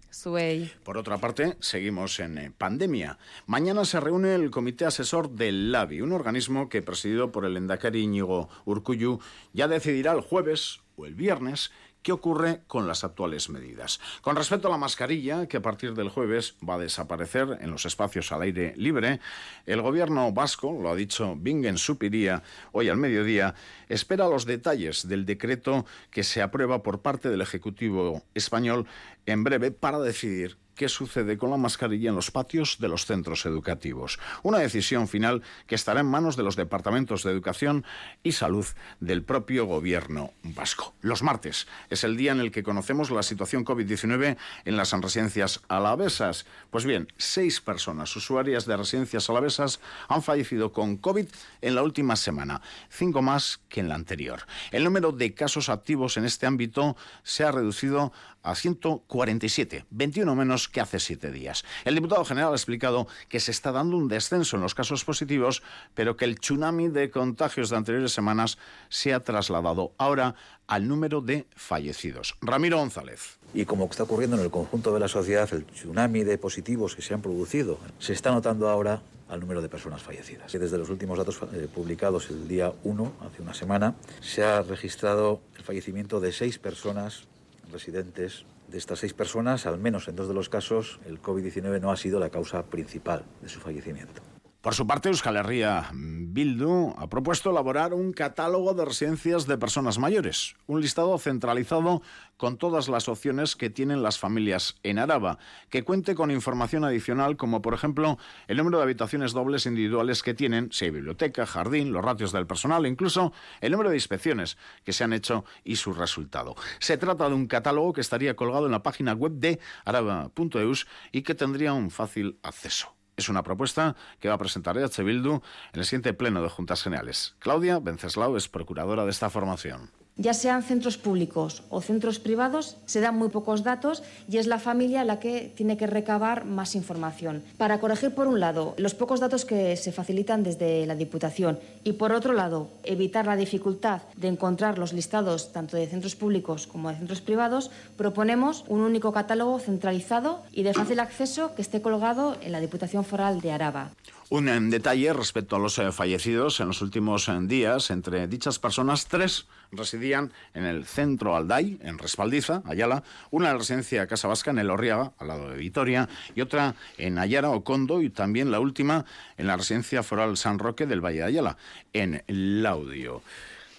Suey. 0.09 0.71
Por 0.83 0.97
otra 0.97 1.17
parte, 1.17 1.57
seguimos 1.59 2.21
en 2.21 2.37
eh, 2.37 2.51
pandemia. 2.57 3.19
Mañana 3.47 3.83
se 3.83 3.99
reúne 3.99 4.33
el 4.33 4.49
Comité 4.49 4.85
Asesor 4.85 5.29
del 5.29 5.73
LABI, 5.73 6.01
un 6.01 6.13
organismo 6.13 6.69
que, 6.69 6.81
presidido 6.81 7.33
por 7.33 7.43
el 7.43 7.57
Endacari 7.57 8.01
Íñigo 8.01 8.47
Urcuyu, 8.63 9.19
ya 9.51 9.67
decidirá 9.67 10.13
el 10.13 10.21
jueves 10.21 10.79
o 10.95 11.05
el 11.05 11.15
viernes 11.15 11.71
¿Qué 12.05 12.11
ocurre 12.11 12.61
con 12.67 12.85
las 12.85 13.03
actuales 13.03 13.49
medidas? 13.49 13.99
Con 14.21 14.35
respecto 14.35 14.67
a 14.67 14.71
la 14.71 14.77
mascarilla, 14.77 15.47
que 15.47 15.57
a 15.57 15.63
partir 15.63 15.95
del 15.95 16.09
jueves 16.09 16.53
va 16.61 16.75
a 16.75 16.77
desaparecer 16.77 17.57
en 17.61 17.71
los 17.71 17.87
espacios 17.87 18.31
al 18.31 18.43
aire 18.43 18.75
libre, 18.77 19.19
el 19.65 19.81
gobierno 19.81 20.31
vasco, 20.31 20.71
lo 20.71 20.91
ha 20.91 20.95
dicho 20.95 21.35
Bingen 21.35 21.79
Supiría 21.79 22.43
hoy 22.73 22.89
al 22.89 22.97
mediodía, 22.97 23.55
espera 23.89 24.29
los 24.29 24.45
detalles 24.45 25.07
del 25.07 25.25
decreto 25.25 25.87
que 26.11 26.23
se 26.23 26.43
aprueba 26.43 26.83
por 26.83 27.01
parte 27.01 27.31
del 27.31 27.41
Ejecutivo 27.41 28.21
español 28.35 28.85
en 29.25 29.43
breve 29.43 29.71
para 29.71 29.97
decidir 29.97 30.57
qué 30.75 30.89
sucede 30.89 31.37
con 31.37 31.49
la 31.49 31.57
mascarilla 31.57 32.09
en 32.09 32.15
los 32.15 32.31
patios 32.31 32.77
de 32.79 32.87
los 32.87 33.05
centros 33.05 33.45
educativos. 33.45 34.19
Una 34.43 34.59
decisión 34.59 35.07
final 35.07 35.41
que 35.67 35.75
estará 35.75 36.01
en 36.01 36.07
manos 36.07 36.35
de 36.35 36.43
los 36.43 36.55
departamentos 36.55 37.23
de 37.23 37.31
educación 37.31 37.85
y 38.23 38.33
salud 38.33 38.65
del 38.99 39.23
propio 39.23 39.65
gobierno 39.65 40.33
vasco. 40.43 40.93
Los 41.01 41.23
martes 41.23 41.67
es 41.89 42.03
el 42.03 42.17
día 42.17 42.31
en 42.31 42.39
el 42.39 42.51
que 42.51 42.63
conocemos 42.63 43.11
la 43.11 43.23
situación 43.23 43.65
COVID-19 43.65 44.37
en 44.65 44.77
las 44.77 44.91
residencias 44.91 45.61
alavesas. 45.67 46.45
Pues 46.69 46.85
bien, 46.85 47.07
seis 47.17 47.61
personas 47.61 48.15
usuarias 48.15 48.65
de 48.65 48.77
residencias 48.77 49.29
alavesas 49.29 49.79
han 50.07 50.23
fallecido 50.23 50.71
con 50.71 50.97
COVID 50.97 51.27
en 51.61 51.75
la 51.75 51.83
última 51.83 52.15
semana, 52.15 52.61
cinco 52.89 53.21
más 53.21 53.59
que 53.69 53.81
en 53.81 53.89
la 53.89 53.95
anterior. 53.95 54.41
El 54.71 54.83
número 54.83 55.11
de 55.11 55.33
casos 55.33 55.69
activos 55.69 56.17
en 56.17 56.25
este 56.25 56.45
ámbito 56.45 56.95
se 57.23 57.43
ha 57.43 57.51
reducido 57.51 58.11
a 58.45 58.55
147, 58.55 59.85
21 59.89 60.35
menos 60.35 60.69
que 60.69 60.79
hace 60.79 60.99
siete 60.99 61.31
días. 61.31 61.65
El 61.83 61.95
diputado 61.95 62.23
general 62.23 62.53
ha 62.53 62.55
explicado 62.55 63.07
que 63.27 63.39
se 63.39 63.51
está 63.51 63.71
dando 63.71 63.97
un 63.97 64.07
descenso 64.07 64.55
en 64.55 64.61
los 64.61 64.75
casos 64.75 65.03
positivos, 65.03 65.63
pero 65.93 66.15
que 66.15 66.25
el 66.25 66.39
tsunami 66.39 66.87
de 66.87 67.09
contagios 67.09 67.69
de 67.69 67.77
anteriores 67.77 68.13
semanas 68.13 68.57
se 68.89 69.13
ha 69.13 69.21
trasladado 69.21 69.93
ahora 69.97 70.35
al 70.67 70.87
número 70.87 71.21
de 71.21 71.47
fallecidos. 71.55 72.35
Ramiro 72.41 72.77
González. 72.77 73.39
Y 73.53 73.65
como 73.65 73.85
está 73.85 74.03
ocurriendo 74.03 74.37
en 74.37 74.43
el 74.43 74.51
conjunto 74.51 74.93
de 74.93 74.99
la 74.99 75.07
sociedad, 75.07 75.51
el 75.51 75.65
tsunami 75.65 76.23
de 76.23 76.37
positivos 76.37 76.95
que 76.95 77.01
se 77.01 77.13
han 77.13 77.21
producido 77.21 77.79
se 77.99 78.13
está 78.13 78.31
notando 78.31 78.69
ahora 78.69 79.01
al 79.27 79.39
número 79.39 79.61
de 79.61 79.69
personas 79.69 80.03
fallecidas. 80.03 80.51
Desde 80.51 80.77
los 80.77 80.89
últimos 80.89 81.17
datos 81.17 81.39
eh, 81.53 81.67
publicados 81.73 82.29
el 82.29 82.47
día 82.47 82.71
1, 82.83 83.13
hace 83.21 83.41
una 83.41 83.53
semana, 83.53 83.95
se 84.21 84.43
ha 84.43 84.61
registrado 84.61 85.41
el 85.57 85.63
fallecimiento 85.63 86.19
de 86.19 86.31
seis 86.31 86.59
personas 86.59 87.27
residentes. 87.71 88.45
De 88.67 88.77
estas 88.77 88.99
seis 88.99 89.13
personas, 89.13 89.65
al 89.65 89.77
menos 89.77 90.07
en 90.07 90.15
dos 90.15 90.27
de 90.27 90.33
los 90.33 90.49
casos, 90.49 90.99
el 91.05 91.21
COVID-19 91.21 91.79
no 91.81 91.91
ha 91.91 91.97
sido 91.97 92.19
la 92.19 92.29
causa 92.29 92.63
principal 92.63 93.23
de 93.41 93.49
su 93.49 93.59
fallecimiento. 93.59 94.34
Por 94.65 94.73
su 94.73 94.87
parte, 94.87 95.09
Euskal 95.09 95.35
Herria 95.37 95.91
Bildu 95.93 96.95
ha 96.97 97.07
propuesto 97.07 97.51
elaborar 97.51 97.93
un 97.93 98.11
catálogo 98.13 98.73
de 98.73 98.83
residencias 98.83 99.45
de 99.45 99.59
personas 99.59 99.99
mayores, 99.99 100.55
un 100.65 100.81
listado 100.81 101.15
centralizado 101.19 102.01
con 102.35 102.57
todas 102.57 102.89
las 102.89 103.07
opciones 103.07 103.55
que 103.55 103.69
tienen 103.69 104.01
las 104.01 104.17
familias 104.17 104.75
en 104.81 104.97
Araba, 104.97 105.37
que 105.69 105.83
cuente 105.83 106.15
con 106.15 106.31
información 106.31 106.83
adicional 106.83 107.37
como, 107.37 107.61
por 107.61 107.75
ejemplo, 107.75 108.17
el 108.47 108.57
número 108.57 108.79
de 108.79 108.85
habitaciones 108.85 109.33
dobles 109.33 109.67
individuales 109.67 110.23
que 110.23 110.33
tienen, 110.33 110.71
si 110.71 110.85
hay 110.85 110.91
biblioteca, 110.91 111.45
jardín, 111.45 111.93
los 111.93 112.03
ratios 112.03 112.31
del 112.31 112.47
personal 112.47 112.87
e 112.87 112.89
incluso 112.89 113.33
el 113.61 113.71
número 113.71 113.91
de 113.91 113.97
inspecciones 113.97 114.57
que 114.83 114.93
se 114.93 115.03
han 115.03 115.13
hecho 115.13 115.45
y 115.63 115.75
su 115.75 115.93
resultado. 115.93 116.55
Se 116.79 116.97
trata 116.97 117.29
de 117.29 117.35
un 117.35 117.45
catálogo 117.45 117.93
que 117.93 118.01
estaría 118.01 118.35
colgado 118.35 118.65
en 118.65 118.71
la 118.71 118.81
página 118.81 119.13
web 119.13 119.33
de 119.33 119.59
araba.eus 119.85 120.87
y 121.11 121.21
que 121.21 121.35
tendría 121.35 121.73
un 121.73 121.91
fácil 121.91 122.39
acceso. 122.41 122.94
Es 123.17 123.29
una 123.29 123.43
propuesta 123.43 123.95
que 124.19 124.27
va 124.27 124.35
a 124.35 124.37
presentar 124.39 124.77
EH 124.77 125.03
Bildu 125.03 125.35
en 125.73 125.79
el 125.79 125.85
siguiente 125.85 126.13
pleno 126.13 126.41
de 126.41 126.49
Juntas 126.49 126.83
Generales. 126.83 127.35
Claudia 127.39 127.79
Benceslao 127.79 128.35
es 128.35 128.49
procuradora 128.49 129.05
de 129.05 129.11
esta 129.11 129.29
formación. 129.29 129.91
Ya 130.17 130.33
sean 130.33 130.63
centros 130.63 130.97
públicos 130.97 131.63
o 131.69 131.81
centros 131.81 132.19
privados, 132.19 132.77
se 132.85 133.01
dan 133.01 133.17
muy 133.17 133.29
pocos 133.29 133.63
datos 133.63 134.03
y 134.29 134.37
es 134.37 134.47
la 134.47 134.59
familia 134.59 135.03
la 135.03 135.19
que 135.19 135.51
tiene 135.55 135.77
que 135.77 135.87
recabar 135.87 136.45
más 136.45 136.75
información. 136.75 137.43
Para 137.57 137.79
corregir, 137.79 138.15
por 138.15 138.27
un 138.27 138.39
lado, 138.39 138.73
los 138.77 138.95
pocos 138.95 139.19
datos 139.19 139.43
que 139.43 139.75
se 139.75 139.91
facilitan 139.91 140.43
desde 140.43 140.85
la 140.85 140.95
Diputación 140.95 141.59
y, 141.83 141.93
por 141.93 142.13
otro 142.13 142.33
lado, 142.33 142.69
evitar 142.83 143.25
la 143.25 143.35
dificultad 143.35 144.01
de 144.15 144.29
encontrar 144.29 144.77
los 144.77 144.93
listados 144.93 145.51
tanto 145.51 145.75
de 145.77 145.87
centros 145.87 146.15
públicos 146.15 146.67
como 146.67 146.89
de 146.89 146.97
centros 146.97 147.21
privados, 147.21 147.71
proponemos 147.97 148.63
un 148.67 148.81
único 148.81 149.11
catálogo 149.11 149.59
centralizado 149.59 150.41
y 150.51 150.63
de 150.63 150.73
fácil 150.73 150.99
acceso 150.99 151.55
que 151.55 151.61
esté 151.61 151.81
colgado 151.81 152.37
en 152.41 152.51
la 152.51 152.61
Diputación 152.61 153.03
Foral 153.03 153.41
de 153.41 153.51
Araba. 153.51 153.91
Un 154.29 154.49
en 154.49 154.71
detalle 154.71 155.13
respecto 155.13 155.55
a 155.55 155.59
los 155.59 155.77
eh, 155.77 155.91
fallecidos 155.91 156.59
en 156.59 156.67
los 156.67 156.81
últimos 156.81 157.29
eh, 157.29 157.37
días. 157.41 157.91
Entre 157.91 158.27
dichas 158.27 158.57
personas, 158.57 159.05
tres 159.05 159.45
residían 159.71 160.33
en 160.55 160.65
el 160.65 160.85
centro 160.85 161.35
Alday, 161.35 161.77
en 161.83 161.99
Respaldiza, 161.99 162.63
Ayala, 162.65 163.03
una 163.29 163.49
en 163.49 163.53
la 163.53 163.59
residencia 163.59 164.07
Casa 164.07 164.27
Vasca, 164.27 164.49
en 164.49 164.57
el 164.57 164.71
Orriaga, 164.71 165.11
al 165.19 165.27
lado 165.27 165.51
de 165.51 165.57
Vitoria, 165.57 166.09
y 166.33 166.41
otra 166.41 166.73
en 166.97 167.19
Ayara, 167.19 167.51
Ocondo, 167.51 168.01
y 168.01 168.09
también 168.09 168.49
la 168.49 168.59
última 168.59 169.05
en 169.37 169.45
la 169.45 169.57
residencia 169.57 170.01
foral 170.01 170.37
San 170.37 170.57
Roque 170.57 170.87
del 170.87 171.05
Valle 171.05 171.19
de 171.19 171.25
Ayala, 171.25 171.57
en 171.93 172.23
Laudio. 172.27 173.21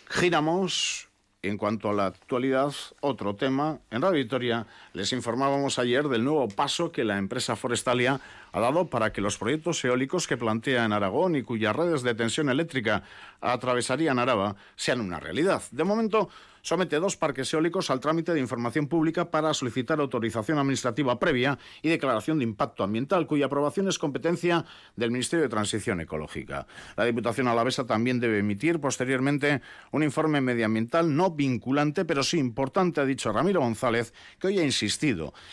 Giramos 0.09 1.09
en 1.43 1.59
cuanto 1.59 1.91
a 1.91 1.93
la 1.93 2.07
actualidad, 2.07 2.73
otro 3.01 3.35
tema. 3.35 3.79
En 3.91 4.03
Radio 4.03 4.19
Victoria 4.19 4.67
les 4.97 5.13
informábamos 5.13 5.79
ayer 5.79 6.09
del 6.09 6.25
nuevo 6.25 6.49
paso 6.49 6.91
que 6.91 7.05
la 7.05 7.19
empresa 7.19 7.55
Forestalia 7.55 8.19
ha 8.51 8.61
dado 8.61 8.89
para 8.89 9.13
que 9.13 9.21
los 9.21 9.37
proyectos 9.37 9.85
eólicos 9.85 10.27
que 10.27 10.39
plantea 10.39 10.87
en 10.87 10.93
Aragón 10.93 11.37
y 11.37 11.43
cuyas 11.43 11.77
redes 11.77 12.03
de 12.03 12.15
tensión 12.15 12.49
eléctrica 12.49 13.03
atravesarían 13.43 14.19
Araba 14.19 14.57
sean 14.75 15.03
una 15.03 15.21
realidad. 15.21 15.63
De 15.71 15.85
momento, 15.85 16.31
somete 16.63 16.99
dos 16.99 17.17
parques 17.17 17.53
eólicos 17.53 17.91
al 17.91 18.01
trámite 18.01 18.33
de 18.33 18.41
información 18.41 18.89
pública 18.89 19.31
para 19.31 19.53
solicitar 19.55 20.01
autorización 20.01 20.59
administrativa 20.59 21.19
previa 21.19 21.59
y 21.83 21.91
declaración 21.91 22.39
de 22.39 22.45
impacto 22.45 22.83
ambiental, 22.83 23.27
cuya 23.27 23.47
aprobación 23.47 23.87
es 23.89 23.99
competencia 23.99 24.65
del 24.97 25.11
Ministerio 25.11 25.45
de 25.45 25.51
Transición 25.51 26.01
Ecológica. 26.01 26.67
La 26.97 27.05
Diputación 27.05 27.47
Alavesa 27.47 27.87
también 27.87 28.19
debe 28.19 28.39
emitir 28.39 28.81
posteriormente 28.81 29.61
un 29.93 30.03
informe 30.03 30.41
medioambiental 30.41 31.15
no 31.15 31.31
vinculante, 31.31 32.05
pero 32.05 32.25
sí 32.25 32.39
importante, 32.39 33.01
ha 33.01 33.05
dicho 33.05 33.31
Ramiro 33.31 33.61
González, 33.61 34.13
que 34.41 34.49
hoy 34.49 34.59
ha 34.59 34.65
insistido 34.65 34.86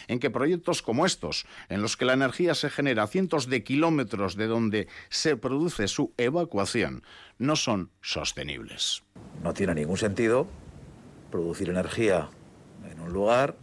en 0.07 0.19
que 0.19 0.29
proyectos 0.29 0.81
como 0.81 1.05
estos, 1.05 1.45
en 1.69 1.81
los 1.81 1.97
que 1.97 2.05
la 2.05 2.13
energía 2.13 2.55
se 2.55 2.69
genera 2.69 3.03
a 3.03 3.07
cientos 3.07 3.49
de 3.49 3.63
kilómetros 3.63 4.35
de 4.35 4.47
donde 4.47 4.87
se 5.09 5.35
produce 5.35 5.87
su 5.87 6.13
evacuación, 6.17 7.03
no 7.37 7.55
son 7.55 7.89
sostenibles. 8.01 9.03
No 9.43 9.53
tiene 9.53 9.75
ningún 9.75 9.97
sentido 9.97 10.47
producir 11.31 11.69
energía 11.69 12.29
en 12.91 12.99
un 12.99 13.11
lugar 13.11 13.57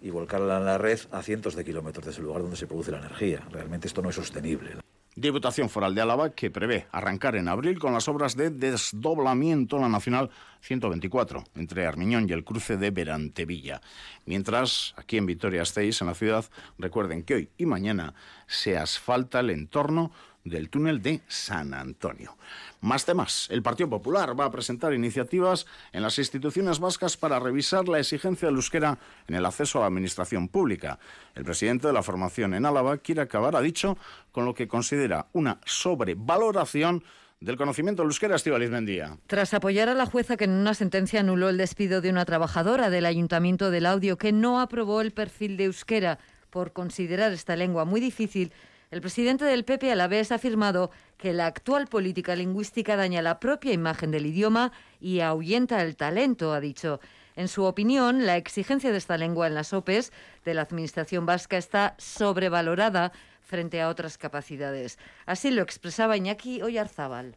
y 0.00 0.10
volcarla 0.10 0.58
en 0.58 0.64
la 0.64 0.78
red 0.78 1.00
a 1.10 1.22
cientos 1.22 1.54
de 1.54 1.64
kilómetros 1.64 2.04
de 2.04 2.12
ese 2.12 2.22
lugar 2.22 2.42
donde 2.42 2.56
se 2.56 2.66
produce 2.66 2.90
la 2.90 2.98
energía. 2.98 3.46
Realmente 3.50 3.86
esto 3.88 4.02
no 4.02 4.10
es 4.10 4.14
sostenible. 4.14 4.76
Diputación 5.18 5.70
Foral 5.70 5.94
de 5.94 6.02
Álava 6.02 6.28
que 6.28 6.50
prevé 6.50 6.88
arrancar 6.92 7.36
en 7.36 7.48
abril 7.48 7.78
con 7.78 7.94
las 7.94 8.06
obras 8.06 8.36
de 8.36 8.50
desdoblamiento 8.50 9.76
en 9.76 9.82
la 9.82 9.88
Nacional 9.88 10.28
124 10.60 11.42
entre 11.54 11.86
Armiñón 11.86 12.28
y 12.28 12.34
el 12.34 12.44
cruce 12.44 12.76
de 12.76 12.90
Berantevilla. 12.90 13.80
Mientras, 14.26 14.92
aquí 14.98 15.16
en 15.16 15.24
Vitoria-Gasteiz, 15.24 16.02
en 16.02 16.08
la 16.08 16.14
ciudad, 16.14 16.44
recuerden 16.78 17.22
que 17.22 17.34
hoy 17.34 17.48
y 17.56 17.64
mañana 17.64 18.12
se 18.46 18.76
asfalta 18.76 19.40
el 19.40 19.48
entorno 19.48 20.12
del 20.46 20.70
túnel 20.70 21.02
de 21.02 21.20
San 21.26 21.74
Antonio. 21.74 22.36
Más 22.80 23.04
temas. 23.04 23.48
El 23.50 23.62
Partido 23.62 23.90
Popular 23.90 24.38
va 24.38 24.46
a 24.46 24.50
presentar 24.50 24.94
iniciativas 24.94 25.66
en 25.92 26.02
las 26.02 26.18
instituciones 26.18 26.78
vascas 26.78 27.16
para 27.16 27.40
revisar 27.40 27.88
la 27.88 27.98
exigencia 27.98 28.46
del 28.46 28.56
euskera 28.56 28.98
en 29.26 29.34
el 29.34 29.44
acceso 29.44 29.78
a 29.78 29.82
la 29.82 29.88
administración 29.88 30.48
pública. 30.48 30.98
El 31.34 31.44
presidente 31.44 31.88
de 31.88 31.92
la 31.92 32.02
formación 32.02 32.54
en 32.54 32.64
Álava 32.64 32.98
quiere 32.98 33.22
acabar, 33.22 33.56
ha 33.56 33.60
dicho, 33.60 33.98
con 34.30 34.44
lo 34.44 34.54
que 34.54 34.68
considera 34.68 35.26
una 35.32 35.60
sobrevaloración 35.64 37.02
del 37.40 37.56
conocimiento 37.56 38.02
del 38.02 38.10
euskera, 38.10 38.36
Estivaliz 38.36 38.70
Mendía. 38.70 39.18
Tras 39.26 39.52
apoyar 39.52 39.88
a 39.88 39.94
la 39.94 40.06
jueza 40.06 40.36
que 40.36 40.44
en 40.44 40.52
una 40.52 40.74
sentencia 40.74 41.20
anuló 41.20 41.48
el 41.48 41.58
despido 41.58 42.00
de 42.00 42.10
una 42.10 42.24
trabajadora 42.24 42.88
del 42.88 43.04
Ayuntamiento 43.04 43.70
del 43.70 43.86
Audio 43.86 44.16
que 44.16 44.32
no 44.32 44.60
aprobó 44.60 45.00
el 45.00 45.12
perfil 45.12 45.56
de 45.56 45.64
euskera 45.64 46.18
por 46.50 46.72
considerar 46.72 47.32
esta 47.32 47.56
lengua 47.56 47.84
muy 47.84 48.00
difícil, 48.00 48.52
el 48.90 49.00
presidente 49.00 49.44
del 49.44 49.64
PP 49.64 49.90
a 49.90 49.96
la 49.96 50.08
vez 50.08 50.30
ha 50.30 50.36
afirmado 50.36 50.90
que 51.16 51.32
la 51.32 51.46
actual 51.46 51.86
política 51.88 52.36
lingüística 52.36 52.96
daña 52.96 53.22
la 53.22 53.40
propia 53.40 53.72
imagen 53.72 54.10
del 54.10 54.26
idioma 54.26 54.72
y 55.00 55.20
ahuyenta 55.20 55.82
el 55.82 55.96
talento, 55.96 56.52
ha 56.52 56.60
dicho. 56.60 57.00
En 57.34 57.48
su 57.48 57.64
opinión, 57.64 58.24
la 58.24 58.36
exigencia 58.36 58.92
de 58.92 58.98
esta 58.98 59.18
lengua 59.18 59.46
en 59.46 59.54
las 59.54 59.72
OPEs 59.72 60.12
de 60.44 60.54
la 60.54 60.62
Administración 60.62 61.26
vasca 61.26 61.58
está 61.58 61.94
sobrevalorada 61.98 63.12
frente 63.42 63.80
a 63.80 63.88
otras 63.88 64.18
capacidades. 64.18 64.98
Así 65.26 65.50
lo 65.50 65.62
expresaba 65.62 66.16
Iñaki 66.16 66.62
Oyarzábal. 66.62 67.36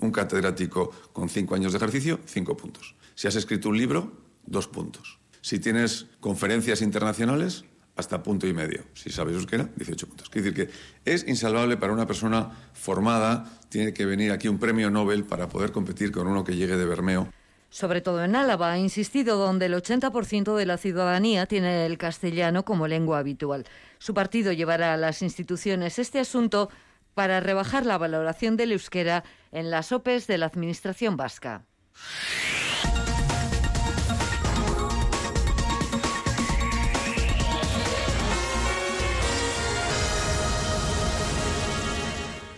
Un 0.00 0.12
catedrático 0.12 0.90
con 1.12 1.28
cinco 1.28 1.54
años 1.54 1.72
de 1.72 1.78
ejercicio, 1.78 2.20
cinco 2.24 2.56
puntos. 2.56 2.94
Si 3.14 3.26
has 3.26 3.36
escrito 3.36 3.68
un 3.68 3.78
libro, 3.78 4.12
dos 4.46 4.68
puntos. 4.68 5.18
Si 5.40 5.58
tienes 5.58 6.06
conferencias 6.20 6.82
internacionales, 6.82 7.64
hasta 7.98 8.22
punto 8.22 8.46
y 8.46 8.54
medio. 8.54 8.84
Si 8.94 9.10
sabes 9.10 9.34
euskera, 9.34 9.68
18 9.74 10.06
puntos. 10.06 10.28
Quiere 10.30 10.50
decir 10.50 10.66
que 10.66 10.72
es 11.04 11.26
insalvable 11.26 11.76
para 11.76 11.92
una 11.92 12.06
persona 12.06 12.48
formada, 12.72 13.44
tiene 13.68 13.92
que 13.92 14.06
venir 14.06 14.30
aquí 14.30 14.46
un 14.46 14.58
premio 14.58 14.88
Nobel 14.88 15.24
para 15.24 15.48
poder 15.48 15.72
competir 15.72 16.12
con 16.12 16.28
uno 16.28 16.44
que 16.44 16.54
llegue 16.54 16.76
de 16.76 16.86
Bermeo. 16.86 17.28
Sobre 17.70 18.00
todo 18.00 18.24
en 18.24 18.36
Álava, 18.36 18.72
ha 18.72 18.78
insistido 18.78 19.36
donde 19.36 19.66
el 19.66 19.74
80% 19.74 20.54
de 20.54 20.64
la 20.64 20.78
ciudadanía 20.78 21.46
tiene 21.46 21.86
el 21.86 21.98
castellano 21.98 22.64
como 22.64 22.86
lengua 22.86 23.18
habitual. 23.18 23.64
Su 23.98 24.14
partido 24.14 24.52
llevará 24.52 24.94
a 24.94 24.96
las 24.96 25.20
instituciones 25.20 25.98
este 25.98 26.20
asunto 26.20 26.70
para 27.14 27.40
rebajar 27.40 27.84
la 27.84 27.98
valoración 27.98 28.56
del 28.56 28.72
euskera 28.72 29.24
en 29.50 29.72
las 29.72 29.90
OPEs 29.90 30.28
de 30.28 30.38
la 30.38 30.46
Administración 30.46 31.16
vasca. 31.16 31.64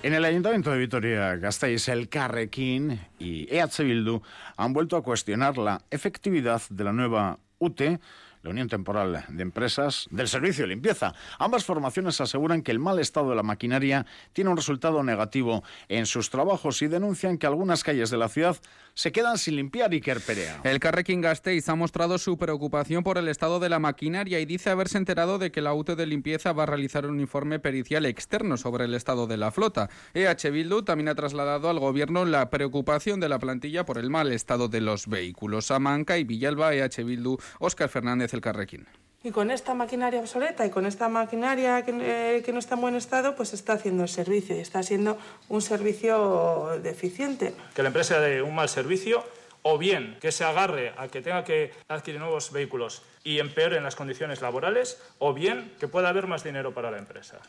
En 0.03 0.15
el 0.15 0.25
Ayuntamiento 0.25 0.71
de 0.71 0.79
Vitoria-Gasteiz, 0.79 1.89
el 1.89 2.09
Carrequín 2.09 2.99
y 3.19 3.47
EH 3.55 3.85
Bildu 3.85 4.23
han 4.57 4.73
vuelto 4.73 4.97
a 4.97 5.03
cuestionar 5.03 5.59
la 5.59 5.83
efectividad 5.91 6.63
de 6.71 6.85
la 6.85 6.93
nueva 6.95 7.39
UTE 7.59 8.01
la 8.43 8.51
Unión 8.51 8.69
Temporal 8.69 9.25
de 9.29 9.43
Empresas, 9.43 10.07
del 10.11 10.29
Servicio 10.29 10.65
de 10.65 10.69
Limpieza. 10.69 11.15
Ambas 11.39 11.65
formaciones 11.65 12.21
aseguran 12.21 12.63
que 12.63 12.71
el 12.71 12.79
mal 12.79 12.99
estado 12.99 13.31
de 13.31 13.37
la 13.37 13.43
maquinaria 13.43 14.07
tiene 14.33 14.51
un 14.51 14.57
resultado 14.57 15.03
negativo 15.03 15.63
en 15.89 16.07
sus 16.07 16.31
trabajos 16.31 16.81
y 16.83 16.89
denuncian 16.89 17.37
que 17.37 17.47
algunas 17.47 17.85
calles 17.85 18.11
de 18.11 18.17
la 18.17 18.29
ciudad 18.29 18.57
se 19.01 19.13
quedan 19.13 19.39
sin 19.39 19.57
limpiar 19.57 19.95
y 19.95 20.03
Kerperea. 20.03 20.61
El 20.63 20.79
Carrequín 20.79 21.23
Gasteiz 21.23 21.67
ha 21.71 21.75
mostrado 21.75 22.19
su 22.19 22.37
preocupación 22.37 23.03
por 23.03 23.17
el 23.17 23.29
estado 23.29 23.59
de 23.59 23.71
la 23.71 23.79
maquinaria 23.79 24.41
y 24.41 24.45
dice 24.45 24.69
haberse 24.69 24.99
enterado 24.99 25.39
de 25.39 25.51
que 25.51 25.63
la 25.63 25.73
UTE 25.73 25.97
de 25.97 26.05
limpieza 26.05 26.53
va 26.53 26.65
a 26.65 26.67
realizar 26.67 27.07
un 27.07 27.19
informe 27.19 27.59
pericial 27.59 28.05
externo 28.05 28.59
sobre 28.59 28.85
el 28.85 28.93
estado 28.93 29.27
de 29.27 29.39
la 29.39 29.53
flota. 29.53 29.89
EH 30.13 30.51
Bildu 30.51 30.83
también 30.83 31.09
ha 31.09 31.15
trasladado 31.15 31.71
al 31.71 31.79
gobierno 31.79 32.27
la 32.27 32.51
preocupación 32.51 33.21
de 33.21 33.31
la 33.31 33.39
plantilla 33.39 33.87
por 33.87 33.97
el 33.97 34.11
mal 34.11 34.33
estado 34.33 34.69
de 34.69 34.83
los 34.83 35.07
vehículos. 35.07 35.71
Amanca 35.71 36.19
y 36.19 36.25
Villalba, 36.25 36.75
EH 36.75 37.03
Bildu, 37.03 37.39
Óscar 37.59 37.89
Fernández 37.89 38.35
el 38.35 38.43
Carrequín. 38.43 38.87
Y 39.23 39.33
con 39.33 39.51
esta 39.51 39.75
maquinaria 39.75 40.21
obsoleta 40.21 40.65
y 40.65 40.71
con 40.71 40.87
esta 40.87 41.11
maquinaria 41.11 41.85
eh, 41.87 42.43
que, 42.43 42.53
no 42.53 42.59
está 42.59 42.77
en 42.77 42.81
buen 42.81 42.95
estado, 42.95 43.37
pues 43.37 43.53
está 43.53 43.75
haciendo 43.75 44.03
el 44.03 44.09
servicio 44.09 44.57
y 44.57 44.61
está 44.61 44.83
siendo 44.83 45.19
un 45.51 45.61
servicio 45.61 46.81
deficiente. 46.83 47.55
Que 47.75 47.83
la 47.83 47.89
empresa 47.89 48.19
dé 48.19 48.41
un 48.41 48.55
mal 48.55 48.71
servicio 48.71 49.23
o 49.61 49.77
bien 49.77 50.17
que 50.23 50.33
se 50.33 50.45
agarre 50.45 50.95
a 50.97 51.09
que 51.09 51.21
tenga 51.21 51.45
que 51.45 51.71
adquirir 51.89 52.19
nuevos 52.19 52.51
vehículos 52.51 53.03
y 53.23 53.41
empeoren 53.41 53.83
las 53.83 53.95
condiciones 53.95 54.41
laborales, 54.41 55.03
o 55.19 55.35
bien 55.35 55.75
que 55.79 55.87
pueda 55.87 56.09
haber 56.09 56.27
más 56.27 56.43
dinero 56.43 56.73
para 56.73 56.91
la 56.91 56.97
empresa. 56.97 57.41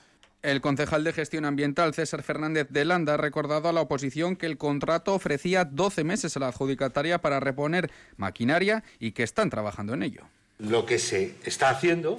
El 0.42 0.60
concejal 0.60 1.06
de 1.06 1.14
gestión 1.14 1.46
ambiental, 1.46 1.94
César 1.94 2.24
Fernández 2.24 2.68
de 2.70 2.84
Landa, 2.84 3.14
ha 3.14 3.18
recordado 3.18 3.70
a 3.70 3.74
la 3.74 3.80
oposición 3.80 4.36
que 4.36 4.48
el 4.48 4.58
contrato 4.58 5.14
ofrecía 5.14 5.64
12 5.64 6.04
meses 6.04 6.36
a 6.36 6.42
la 6.42 6.48
adjudicataria 6.48 7.22
para 7.22 7.40
reponer 7.40 7.92
maquinaria 8.18 8.84
y 9.00 9.12
que 9.12 9.24
están 9.24 9.50
trabajando 9.50 9.94
en 9.94 10.04
ello. 10.04 10.28
Lo 10.62 10.86
que 10.86 11.00
se 11.00 11.36
está 11.44 11.70
haciendo 11.70 12.18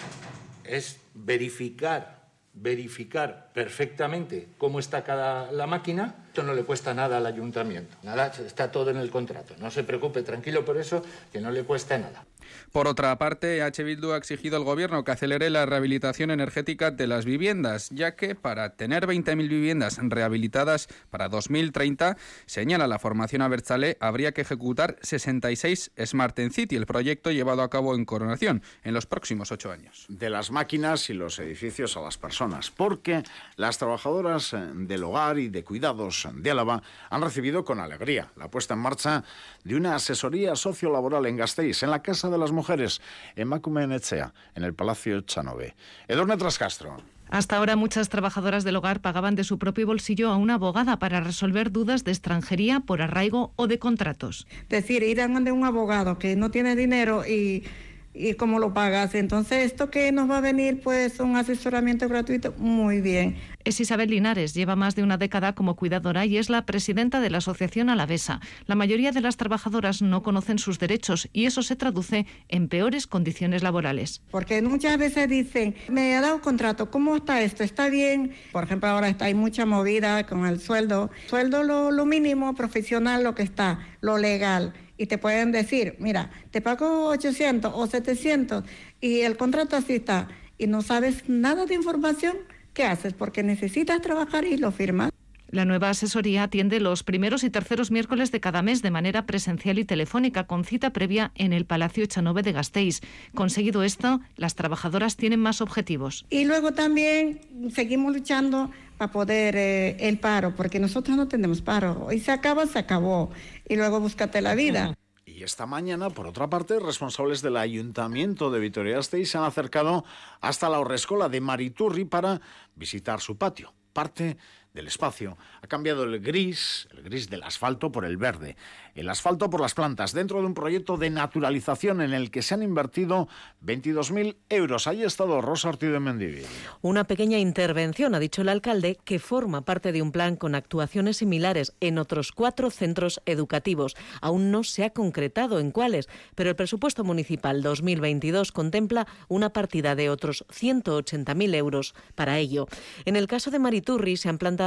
es 0.65 0.99
verificar, 1.15 2.27
verificar 2.55 3.53
perfectamente 3.55 4.49
cómo 4.59 4.81
está 4.81 5.05
cada 5.05 5.53
la 5.53 5.69
máquina. 5.69 6.27
Esto 6.27 6.43
no 6.43 6.53
le 6.53 6.65
cuesta 6.65 6.93
nada 6.93 7.19
al 7.19 7.27
ayuntamiento. 7.27 7.97
Nada, 8.03 8.33
está 8.45 8.73
todo 8.73 8.91
en 8.91 8.97
el 8.97 9.11
contrato. 9.11 9.55
No 9.59 9.71
se 9.71 9.85
preocupe, 9.85 10.23
tranquilo 10.23 10.65
por 10.65 10.77
eso, 10.77 11.05
que 11.33 11.41
no 11.41 11.53
le 11.53 11.63
cuesta 11.63 11.97
nada. 11.99 12.27
Por 12.73 12.87
otra 12.87 13.17
parte, 13.19 13.63
H. 13.63 13.83
Bildu 13.83 14.13
ha 14.13 14.17
exigido 14.17 14.57
al 14.57 14.65
Gobierno 14.65 15.05
que 15.05 15.13
acelere 15.13 15.51
la 15.51 15.67
rehabilitación 15.67 16.31
energética 16.31 16.91
de 16.91 17.07
las 17.07 17.25
viviendas, 17.25 17.91
ya 17.91 18.15
que 18.15 18.35
para 18.35 18.77
tener 18.77 19.07
20.000 19.07 19.37
viviendas 19.49 19.99
rehabilitadas 20.03 20.89
para 21.11 21.29
2030, 21.29 22.17
señala 22.47 22.87
la 22.87 22.99
formación 22.99 23.43
Abertzale, 23.43 23.97
habría 24.01 24.33
que 24.33 24.43
ejecutar 24.43 24.97
66 25.03 25.93
Smart 26.05 26.39
en 26.39 26.51
City, 26.51 26.77
el 26.77 26.87
proyecto 26.87 27.31
llevado 27.31 27.63
a 27.63 27.71
cabo 27.71 27.95
en 27.95 28.05
Coronación, 28.05 28.63
en 28.85 28.95
los 28.95 29.07
próximos 29.07 29.53
ocho 29.53 29.71
años. 29.71 30.07
De 30.09 30.31
las 30.31 30.51
máquinas 30.51 31.11
y 31.11 31.15
los 31.15 31.39
edificios 31.39 31.97
a 31.97 32.01
las 32.01 32.19
personas, 32.19 32.71
porque 32.71 33.23
las 33.57 33.79
trabajadoras 33.79 34.53
eh, 34.53 34.59
del 34.75 35.05
hogar 35.05 35.39
y 35.39 35.49
de 35.49 35.65
cuidados 35.65 36.29
de 36.35 36.51
Álava 36.51 36.83
han 37.11 37.23
recibido 37.23 37.65
con 37.65 37.81
alegría 37.81 38.31
la 38.37 38.51
puesta 38.51 38.75
en 38.75 38.81
marcha 38.81 39.25
de 39.65 39.77
una 39.77 39.95
asesoría 39.95 40.57
sociolaboral 40.57 41.27
en 41.27 41.37
Gasteiz, 41.37 41.83
en 41.83 41.91
la 41.91 42.03
Casa 42.03 42.29
de 42.29 42.39
las 42.43 42.53
Mujeres 42.53 43.01
en 43.37 43.49
Macume 43.49 43.85
Echea, 43.95 44.35
en 44.55 44.65
el 44.65 44.75
Palacio 44.75 45.21
Chanove. 45.23 45.75
Edurne 46.09 46.37
Trascastro. 46.37 46.97
Hasta 47.33 47.57
ahora 47.57 47.77
muchas 47.77 48.11
trabajadoras 48.11 48.63
del 48.63 48.77
hogar 48.77 49.01
pagaban 49.01 49.37
de 49.37 49.45
su 49.45 49.59
propio 49.59 49.87
bolsillo 49.87 50.29
a 50.29 50.37
una 50.37 50.55
abogada 50.55 50.99
para 50.99 51.21
resolver 51.21 51.73
dudas 51.73 52.05
de 52.05 52.11
extranjería 52.11 52.81
por 52.81 53.01
arraigo 53.01 53.55
o 53.57 53.69
de 53.69 53.79
contratos. 53.79 54.47
Decir, 54.69 55.03
ir 55.03 55.19
a 55.23 55.29
donde 55.29 55.51
un 55.51 55.65
abogado 55.65 56.19
que 56.19 56.37
no 56.37 56.51
tiene 56.51 56.77
dinero 56.77 57.27
y 57.27 57.65
y 58.15 58.35
cómo 58.35 58.59
lo 58.59 58.75
pagas. 58.75 59.15
Entonces, 59.15 59.67
esto 59.67 59.91
que 59.91 60.13
nos 60.13 60.31
va 60.31 60.39
a 60.39 60.41
venir, 60.41 60.81
pues 60.81 61.19
un 61.21 61.37
asesoramiento 61.37 62.09
gratuito, 62.09 62.55
muy 62.59 63.01
bien. 63.01 63.37
Es 63.65 63.81
Isabel 63.81 64.11
Linares, 64.11 64.55
lleva 64.55 64.75
más 64.75 64.97
de 64.97 65.03
una 65.05 65.17
década 65.19 65.55
como 65.55 65.77
cuidadora 65.77 66.27
y 66.27 66.37
es 66.37 66.51
la 66.51 66.67
presidenta 66.67 67.21
de 67.21 67.31
la 67.31 67.39
Asociación 67.39 67.91
Alavesa. 67.91 68.41
La 68.67 68.75
mayoría 68.75 69.13
de 69.13 69.21
las 69.21 69.37
trabajadoras 69.37 70.03
no 70.03 70.23
conocen 70.23 70.59
sus 70.59 70.79
derechos 70.79 71.29
y 71.33 71.47
eso 71.47 71.63
se 71.63 71.77
traduce 71.77 72.27
en 72.49 72.69
peores 72.69 73.07
condiciones 73.07 73.63
laborales. 73.63 74.21
Porque 74.31 74.61
muchas 74.63 74.99
veces 74.99 75.29
dicen, 75.29 75.77
me 75.89 76.17
ha 76.17 76.21
dado 76.21 76.41
contrato, 76.41 76.91
¿cómo 76.91 77.17
está 77.17 77.41
esto? 77.43 77.63
¿Está 77.63 77.89
bien? 77.89 78.33
Por 78.51 78.65
ejemplo, 78.65 78.89
ahora 78.89 79.09
está 79.09 79.27
hay 79.27 79.35
mucha 79.35 79.65
movida 79.65 80.27
con 80.27 80.47
el 80.47 80.61
sueldo. 80.61 81.11
Sueldo 81.29 81.63
lo, 81.63 81.93
lo 81.93 82.05
mínimo 82.05 82.55
profesional, 82.55 83.23
lo 83.23 83.37
que 83.37 83.45
está, 83.45 83.79
lo 84.01 84.19
legal 84.19 84.73
y 84.97 85.07
te 85.07 85.19
pueden 85.19 85.53
decir, 85.53 85.97
mira, 85.99 86.31
te 86.51 86.61
pago 86.61 87.07
800 87.09 87.73
o 87.75 87.87
700 87.87 88.65
y 89.01 89.21
el 89.21 89.37
contrato 89.37 89.77
así 89.77 89.95
está 89.95 90.29
y 90.59 90.67
no 90.67 90.83
sabes 90.83 91.29
nada 91.29 91.67
de 91.67 91.75
información, 91.75 92.37
¿qué 92.75 92.85
haces? 92.85 93.15
Porque 93.15 93.43
necesitas 93.43 94.01
trabajar 94.01 94.45
y 94.45 94.57
lo 94.57 94.71
firmas. 94.71 95.11
La 95.53 95.67
nueva 95.67 95.91
asesoría 95.91 96.45
atiende 96.45 96.81
los 96.81 97.03
primeros 97.03 97.45
y 97.45 97.51
terceros 97.51 97.91
miércoles 97.91 98.33
de 98.33 98.41
cada 98.41 98.63
mes 98.63 98.81
de 98.81 98.91
manera 98.91 99.27
presencial 99.27 99.79
y 99.79 99.85
telefónica, 99.85 100.47
con 100.47 100.65
cita 100.65 100.95
previa 100.95 101.31
en 101.35 101.53
el 101.53 101.67
Palacio 101.67 102.03
Echanove 102.03 102.41
de 102.43 102.53
Gasteiz. 102.53 103.03
Conseguido 103.35 103.83
esto, 103.83 104.23
las 104.37 104.55
trabajadoras 104.55 105.19
tienen 105.19 105.41
más 105.41 105.61
objetivos. 105.61 106.25
Y 106.31 106.47
luego 106.47 106.73
también 106.73 107.43
seguimos 107.75 108.15
luchando 108.15 108.71
para 108.97 109.13
poder 109.13 109.55
eh, 109.57 110.09
el 110.09 110.19
paro, 110.19 110.55
porque 110.57 110.81
nosotros 110.81 111.19
no 111.19 111.29
tenemos 111.29 111.61
paro. 111.61 112.03
Hoy 112.07 112.19
se 112.19 112.33
acaba, 112.33 112.65
se 112.65 112.79
acabó. 112.79 113.31
Y 113.69 113.77
luego 113.77 114.01
búscate 114.01 114.41
la 114.41 114.55
vida. 114.55 114.95
Y 115.27 115.43
esta 115.43 115.67
mañana, 115.67 116.09
por 116.09 116.27
otra 116.27 116.49
parte, 116.49 116.81
responsables 116.81 117.43
del 117.43 117.59
Ayuntamiento 117.59 118.51
de 118.51 118.59
Vitoria-Gasteiz 118.59 119.31
se 119.31 119.37
han 119.37 119.45
acercado 119.45 120.07
hasta 120.41 120.71
la 120.71 120.81
Horrescola 120.81 121.29
de 121.29 121.43
Mariturri 121.43 122.07
para 122.07 122.41
visitar 122.75 123.21
su 123.21 123.37
patio, 123.37 123.75
parte 123.93 124.39
del 124.75 124.87
espacio. 124.87 125.37
Ha 125.61 125.67
cambiado 125.67 126.05
el 126.05 126.21
gris, 126.21 126.89
el 126.93 127.03
gris 127.03 127.29
del 127.29 127.43
asfalto 127.43 127.93
por 127.93 128.05
el 128.05 128.17
verde, 128.17 128.57
el 128.95 129.09
asfalto 129.09 129.51
por 129.51 129.61
las 129.61 129.75
plantas, 129.75 130.13
dentro 130.13 130.41
de 130.41 130.47
un 130.47 130.55
proyecto 130.55 130.97
de 130.97 131.11
naturalización 131.11 132.01
en 132.01 132.15
el 132.15 132.31
que 132.31 132.43
se 132.43 132.55
han 132.55 132.63
invertido 132.63 133.29
22.000 133.65 134.37
euros. 134.49 134.87
Ahí 134.87 135.03
ha 135.03 135.07
estado 135.07 135.41
Rosa 135.41 135.69
Ortiz 135.69 135.91
de 135.91 136.01
Mendivil. 136.01 136.47
Una 136.81 137.05
pequeña 137.05 137.39
intervención, 137.39 138.15
ha 138.15 138.19
dicho 138.19 138.43
el 138.43 138.49
alcalde, 138.49 138.99
que 139.05 139.19
forma 139.19 139.63
parte 139.63 139.93
de 139.93 140.01
un 140.01 140.13
plan 140.13 140.37
con 140.37 140.55
actuaciones 140.55 141.19
similares 141.19 141.75
en 141.81 141.99
otros 141.99 142.33
cuatro 142.33 142.71
centros 142.71 143.21
educativos. 143.27 143.95
Aún 144.21 144.51
no 144.51 144.65
se 144.65 144.85
ha 144.85 144.91
concretado 144.91 145.61
en 145.61 145.71
cuáles, 145.71 146.09
pero 146.35 146.51
el 146.51 146.57
presupuesto 146.57 147.05
municipal 147.05 147.63
2022 147.63 148.53
contempla 148.53 149.07
una 149.29 149.53
partida 149.53 149.95
de 149.95 150.09
otros 150.09 150.45
180.000 150.49 151.55
euros 151.55 151.95
para 152.15 152.39
ello. 152.39 152.69
En 153.05 153.17
el 153.17 153.27
caso 153.27 153.51
de 153.51 153.59
Mariturri 153.59 154.17
se 154.17 154.29
han 154.29 154.39
plantado 154.39 154.62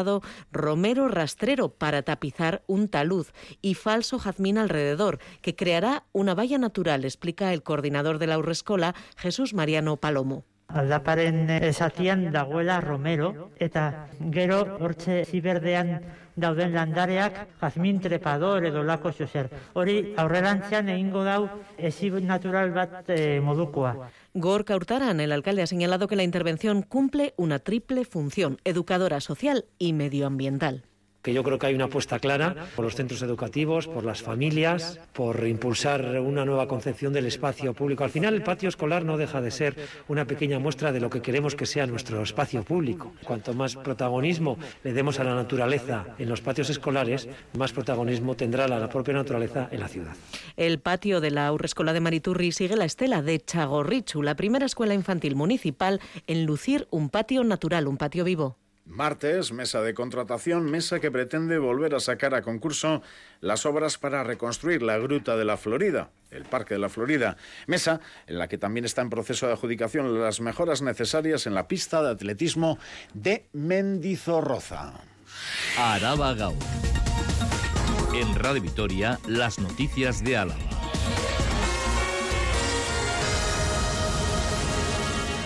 romero 0.51 1.07
rastrero 1.07 1.69
para 1.69 2.03
tapizar 2.03 2.63
un 2.67 2.87
talud 2.87 3.27
y 3.61 3.75
falso 3.75 4.19
jazmín 4.19 4.57
alrededor, 4.57 5.19
que 5.41 5.55
creará 5.55 6.05
una 6.11 6.35
valla 6.35 6.57
natural, 6.57 7.05
explica 7.05 7.53
el 7.53 7.63
coordinador 7.63 8.19
de 8.19 8.27
la 8.27 8.37
Urrescola, 8.37 8.95
Jesús 9.17 9.53
Mariano 9.53 9.97
Palomo. 9.97 10.43
Aldaparen 10.67 11.50
esatian 11.50 12.31
dagoela 12.34 12.79
romero, 12.81 13.51
eta 13.60 14.07
gero 14.31 14.62
hortxe 14.79 15.24
ziberdean 15.25 16.00
dauden 16.36 16.74
landareak 16.75 17.38
jazmin 17.62 18.01
trepador 18.03 18.65
edo 18.67 18.84
lako 18.84 19.12
zozer. 19.13 19.50
Hori 19.74 20.15
aurrerantzean 20.17 20.89
egingo 20.89 21.24
dau 21.24 21.48
ezi 21.77 22.10
natural 22.22 22.72
bat 22.75 23.10
e, 23.10 23.39
modukoa. 23.39 24.10
Gorka 24.34 24.75
Hurtaran, 24.75 25.19
el 25.19 25.31
alcalde, 25.31 25.63
ha 25.63 25.67
señalado 25.67 26.07
que 26.07 26.17
la 26.17 26.24
intervención 26.24 26.81
cumple 26.81 27.34
una 27.38 27.60
triple 27.60 28.03
función, 28.03 28.60
educadora, 28.65 29.22
social 29.22 29.65
y 29.79 29.93
medioambiental 29.93 30.84
que 31.25 31.34
yo 31.34 31.41
creo 31.41 31.58
que 31.58 31.65
hay 31.65 31.74
una 31.74 31.86
apuesta 31.86 32.20
clara 32.20 32.55
por 32.75 32.85
los 32.85 32.94
centros 32.94 33.24
educativos, 33.24 33.88
por 33.88 34.03
las 34.05 34.22
familias, 34.22 35.00
por 35.11 35.48
impulsar 35.48 36.20
una 36.20 36.46
nueva 36.46 36.68
concepción 36.68 37.14
del 37.14 37.25
espacio 37.25 37.74
público. 37.74 38.03
Al 38.03 38.11
final, 38.11 38.35
el 38.35 38.44
patio 38.44 38.70
escolar 38.70 39.03
no 39.03 39.18
deja 39.18 39.42
de 39.42 39.50
ser 39.50 39.75
una 40.07 40.25
pequeña 40.25 40.59
muestra 40.59 40.92
de 40.92 41.00
lo 41.00 41.09
que 41.09 41.24
queremos 41.24 41.55
que 41.55 41.66
sea 41.66 41.88
nuestro 41.88 42.22
espacio 42.22 42.61
público. 42.61 43.11
Cuanto 43.24 43.55
más 43.55 43.75
protagonismo 43.75 44.59
le 44.83 44.94
demos 44.94 45.20
a 45.20 45.24
la 45.24 45.33
naturaleza 45.33 46.05
en 46.20 46.29
los 46.29 46.42
patios 46.42 46.70
escolares, 46.70 47.27
más 47.57 47.74
protagonismo 47.74 48.35
tendrá 48.35 48.68
la 48.68 48.88
propia 48.88 49.16
naturaleza 49.16 49.68
en 49.72 49.79
la 49.79 49.88
ciudad. 49.88 50.14
El 50.57 50.77
patio 50.77 51.22
de 51.22 51.31
la 51.31 51.51
Urrescola 51.51 51.94
de 51.94 52.01
Mariturri 52.01 52.51
sigue 52.51 52.75
la 52.75 52.85
estela 52.85 53.24
de 53.24 53.40
Chagorrichu, 53.40 54.22
la 54.22 54.35
primera 54.35 54.68
escuela 54.68 54.94
infantil 54.94 55.35
municipal 55.35 56.01
en 56.27 56.46
lucir 56.46 56.88
un 56.92 57.09
patio 57.09 57.44
natural, 57.44 57.88
un 57.88 57.98
patio 57.98 58.24
vivo. 58.24 58.57
Martes, 58.85 59.51
mesa 59.51 59.81
de 59.81 59.95
contratación, 59.95 60.69
mesa 60.69 61.00
que 61.00 61.11
pretende 61.11 61.57
volver 61.57 61.95
a 61.95 62.00
sacar 62.00 62.35
a 62.35 62.43
concurso 62.43 63.01
las 63.41 63.65
obras 63.65 63.98
para 63.98 64.24
reconstruir 64.24 64.83
la 64.83 64.98
Gruta 65.00 65.35
de 65.35 65.45
la 65.45 65.57
Florida, 65.57 66.11
el 66.29 66.45
Parque 66.45 66.75
de 66.75 66.79
la 66.79 66.89
Florida. 66.89 67.35
Mesa 67.65 68.00
en 68.27 68.37
la 68.37 68.48
que 68.48 68.59
también 68.59 68.85
está 68.85 69.01
en 69.01 69.09
proceso 69.09 69.48
de 69.48 69.53
adjudicación 69.53 70.21
las 70.21 70.39
mejoras 70.39 70.81
necesarias 70.81 71.48
en 71.48 71.55
la 71.55 71.67
pista 71.67 72.03
de 72.03 72.11
atletismo 72.11 72.77
de 73.13 73.48
Mendizorroza. 73.53 74.93
Araba 75.77 76.33
Gau. 76.35 76.55
En 78.13 78.35
Radio 78.35 78.61
Vitoria, 78.61 79.19
las 79.27 79.59
noticias 79.59 80.24
de 80.24 80.37
Álava. 80.37 80.75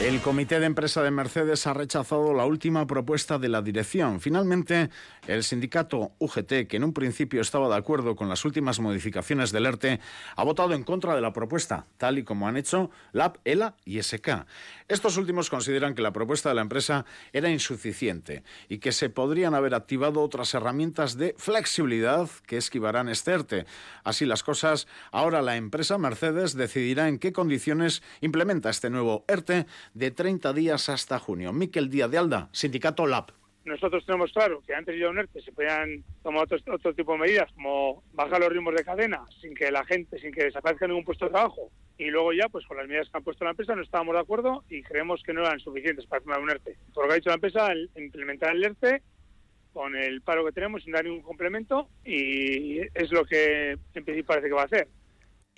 El 0.01 0.21
comité 0.21 0.61
de 0.61 0.65
empresa 0.65 1.03
de 1.03 1.11
Mercedes 1.11 1.67
ha 1.67 1.73
rechazado 1.73 2.33
la 2.33 2.45
última 2.45 2.87
propuesta 2.87 3.37
de 3.37 3.49
la 3.49 3.61
dirección. 3.61 4.21
Finalmente, 4.21 4.89
el 5.27 5.43
sindicato 5.43 6.13
UGT, 6.19 6.67
que 6.69 6.77
en 6.77 6.85
un 6.85 6.93
principio 6.93 7.41
estaba 7.41 7.67
de 7.67 7.75
acuerdo 7.75 8.15
con 8.15 8.29
las 8.29 8.45
últimas 8.45 8.79
modificaciones 8.79 9.51
del 9.51 9.65
ERTE, 9.65 9.99
ha 10.37 10.43
votado 10.45 10.73
en 10.73 10.85
contra 10.85 11.15
de 11.15 11.21
la 11.21 11.33
propuesta, 11.33 11.85
tal 11.97 12.17
y 12.17 12.23
como 12.23 12.47
han 12.47 12.55
hecho 12.55 12.89
LAB, 13.11 13.39
ELA 13.43 13.75
y 13.83 14.01
SK. 14.01 14.45
Estos 14.89 15.17
últimos 15.17 15.51
consideran 15.51 15.93
que 15.93 16.01
la 16.01 16.11
propuesta 16.11 16.49
de 16.49 16.55
la 16.55 16.61
empresa 16.61 17.05
era 17.31 17.51
insuficiente 17.51 18.41
y 18.69 18.79
que 18.79 18.91
se 18.91 19.11
podrían 19.11 19.53
haber 19.53 19.75
activado 19.75 20.19
otras 20.19 20.51
herramientas 20.55 21.15
de 21.15 21.35
flexibilidad 21.37 22.27
que 22.47 22.57
esquivarán 22.57 23.07
este 23.07 23.33
ERTE. 23.33 23.65
Así 24.03 24.25
las 24.25 24.41
cosas, 24.41 24.87
ahora 25.11 25.43
la 25.43 25.57
empresa 25.57 25.99
Mercedes 25.99 26.55
decidirá 26.55 27.07
en 27.07 27.19
qué 27.19 27.31
condiciones 27.31 28.01
implementa 28.21 28.71
este 28.71 28.89
nuevo 28.89 29.25
ERTE 29.27 29.67
de 29.93 30.09
30 30.09 30.53
días 30.53 30.89
hasta 30.89 31.19
junio. 31.19 31.53
Miquel 31.53 31.91
Díaz 31.91 32.09
de 32.09 32.17
Alda, 32.17 32.49
Sindicato 32.51 33.05
LAB 33.05 33.38
nosotros 33.65 34.05
tenemos 34.05 34.31
claro 34.31 34.61
que 34.65 34.73
antes 34.73 34.97
de 34.97 35.07
un 35.07 35.19
ERTE 35.19 35.41
se 35.41 35.51
podían 35.51 36.03
tomar 36.23 36.47
otro, 36.51 36.93
tipo 36.93 37.13
de 37.13 37.19
medidas, 37.19 37.51
como 37.53 38.03
bajar 38.13 38.39
los 38.39 38.49
ritmos 38.49 38.73
de 38.73 38.83
cadena 38.83 39.23
sin 39.41 39.53
que 39.53 39.71
la 39.71 39.85
gente, 39.85 40.19
sin 40.19 40.31
que 40.31 40.45
desaparezca 40.45 40.87
ningún 40.87 41.03
puesto 41.03 41.25
de 41.25 41.31
trabajo. 41.31 41.69
Y 41.97 42.05
luego 42.05 42.31
ya, 42.31 42.47
pues 42.47 42.65
con 42.65 42.77
las 42.77 42.87
medidas 42.87 43.09
que 43.09 43.17
han 43.17 43.23
puesto 43.23 43.43
la 43.43 43.51
empresa, 43.51 43.75
no 43.75 43.81
estábamos 43.81 44.15
de 44.15 44.21
acuerdo 44.21 44.63
y 44.69 44.81
creemos 44.81 45.21
que 45.23 45.33
no 45.33 45.41
eran 45.41 45.59
suficientes 45.59 46.05
para 46.05 46.21
tomar 46.21 46.39
un 46.39 46.49
ERTE. 46.49 46.77
Por 46.93 47.03
lo 47.03 47.09
que 47.09 47.13
ha 47.13 47.17
dicho 47.17 47.29
la 47.29 47.35
empresa, 47.35 47.69
implementar 47.95 48.55
el 48.55 48.63
ERTE 48.63 49.01
con 49.73 49.95
el 49.95 50.21
paro 50.21 50.45
que 50.45 50.51
tenemos 50.51 50.83
sin 50.83 50.93
dar 50.93 51.05
ningún 51.05 51.21
complemento 51.21 51.89
y 52.03 52.79
es 52.79 53.11
lo 53.11 53.25
que 53.25 53.71
en 53.71 54.05
principio 54.05 54.25
parece 54.25 54.47
que 54.47 54.53
va 54.53 54.63
a 54.63 54.65
hacer. 54.65 54.87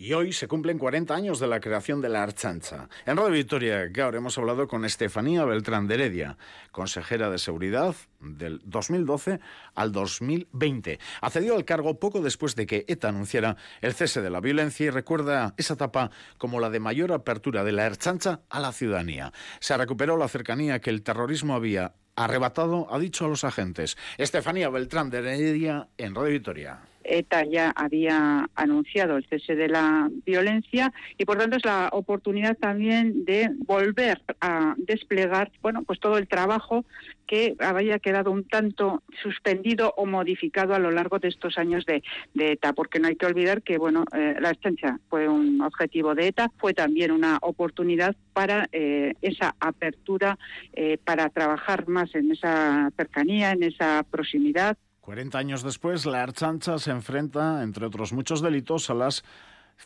Y 0.02 0.14
hoy 0.14 0.34
se 0.34 0.48
cumplen 0.48 0.80
40 0.80 1.14
años 1.14 1.40
de 1.40 1.46
la 1.46 1.60
creación 1.60 2.02
de 2.02 2.10
la 2.10 2.24
Archancha. 2.24 2.90
En 3.06 3.18
Radio 3.18 3.34
Victoria 3.34 3.86
Gaur 3.86 4.16
hemos 4.16 4.36
hablado 4.36 4.68
con 4.68 4.84
Estefanía 4.84 5.46
Beltrán 5.46 5.86
de 5.86 5.94
Heredia, 5.94 6.38
consejera 6.72 7.30
de 7.30 7.38
Seguridad 7.38 7.94
del 8.20 8.62
2012 8.66 9.40
al 9.76 9.92
2020. 9.92 10.98
Accedió 11.22 11.56
al 11.56 11.66
cargo 11.66 12.00
poco 12.00 12.20
después 12.20 12.56
de 12.56 12.66
que 12.66 12.84
ETA 12.88 13.10
anunciara 13.10 13.58
el 13.82 13.94
cese 13.94 14.24
de 14.24 14.32
la 14.32 14.42
violencia 14.42 14.88
y 14.88 14.90
recuerda 14.90 15.54
esa 15.58 15.76
etapa 15.76 16.10
como 16.40 16.60
la 16.60 16.72
de 16.72 16.80
mayor 16.80 17.12
apertura 17.12 17.64
de 17.64 17.72
la 17.72 17.86
Archancha 17.86 18.40
a 18.50 18.60
la 18.60 18.72
ciudadanía. 18.72 19.32
Se 19.60 19.78
recuperó 19.78 20.18
la 20.18 20.30
cercanía 20.30 20.82
que 20.82 20.90
el 20.90 21.04
terrorismo 21.04 21.54
había 21.54 21.94
arrebatado, 22.16 22.88
ha 22.92 22.98
dicho 22.98 23.26
a 23.26 23.30
los 23.30 23.44
agentes. 23.44 24.00
Estefanía 24.18 24.70
Beltrán 24.70 25.12
de 25.12 25.20
Heredia 25.20 25.90
en 26.00 26.16
Radio 26.16 26.32
Victoria. 26.32 26.91
ETA 27.20 27.46
ya 27.46 27.72
había 27.76 28.50
anunciado 28.56 29.18
el 29.18 29.26
cese 29.26 29.56
de 29.56 29.68
la 29.68 30.10
violencia 30.26 30.94
y 31.18 31.26
por 31.26 31.38
tanto 31.38 31.58
es 31.58 31.66
la 31.66 31.90
oportunidad 31.92 32.58
también 32.58 33.26
de 33.26 33.50
volver 33.66 34.22
a 34.40 34.76
desplegar 34.78 35.52
bueno 35.62 35.84
pues 35.84 36.00
todo 36.00 36.18
el 36.18 36.28
trabajo 36.28 36.86
que 37.32 37.56
había 37.60 38.00
quedado 38.00 38.30
un 38.30 38.44
tanto 38.44 39.04
suspendido 39.24 39.94
o 39.96 40.06
modificado 40.06 40.76
a 40.76 40.80
lo 40.80 40.92
largo 40.92 41.18
de 41.18 41.30
estos 41.30 41.58
años 41.58 41.86
de, 41.86 42.04
ETA, 42.34 42.74
porque 42.74 43.00
no 43.00 43.08
hay 43.08 43.16
que 43.16 43.26
olvidar 43.26 43.62
que 43.62 43.78
bueno 43.78 44.04
eh, 44.14 44.36
la 44.40 44.50
estancia 44.50 45.00
fue 45.10 45.30
un 45.30 45.62
objetivo 45.62 46.14
de 46.14 46.28
ETA, 46.28 46.52
fue 46.58 46.74
también 46.74 47.12
una 47.12 47.38
oportunidad 47.42 48.18
para 48.34 48.68
eh, 48.74 49.14
esa 49.22 49.56
apertura, 49.62 50.38
eh, 50.74 50.98
para 50.98 51.30
trabajar 51.30 51.88
más 51.88 52.14
en 52.16 52.32
esa 52.32 52.92
cercanía, 52.98 53.52
en 53.52 53.64
esa 53.64 54.06
proximidad. 54.12 54.78
40 55.02 55.36
años 55.38 55.64
después, 55.64 56.06
la 56.06 56.22
Archancha 56.22 56.78
se 56.78 56.92
enfrenta, 56.92 57.64
entre 57.64 57.88
otros 57.88 58.14
muchos 58.14 58.40
delitos, 58.40 58.92
a 58.92 58.94
las 58.94 59.24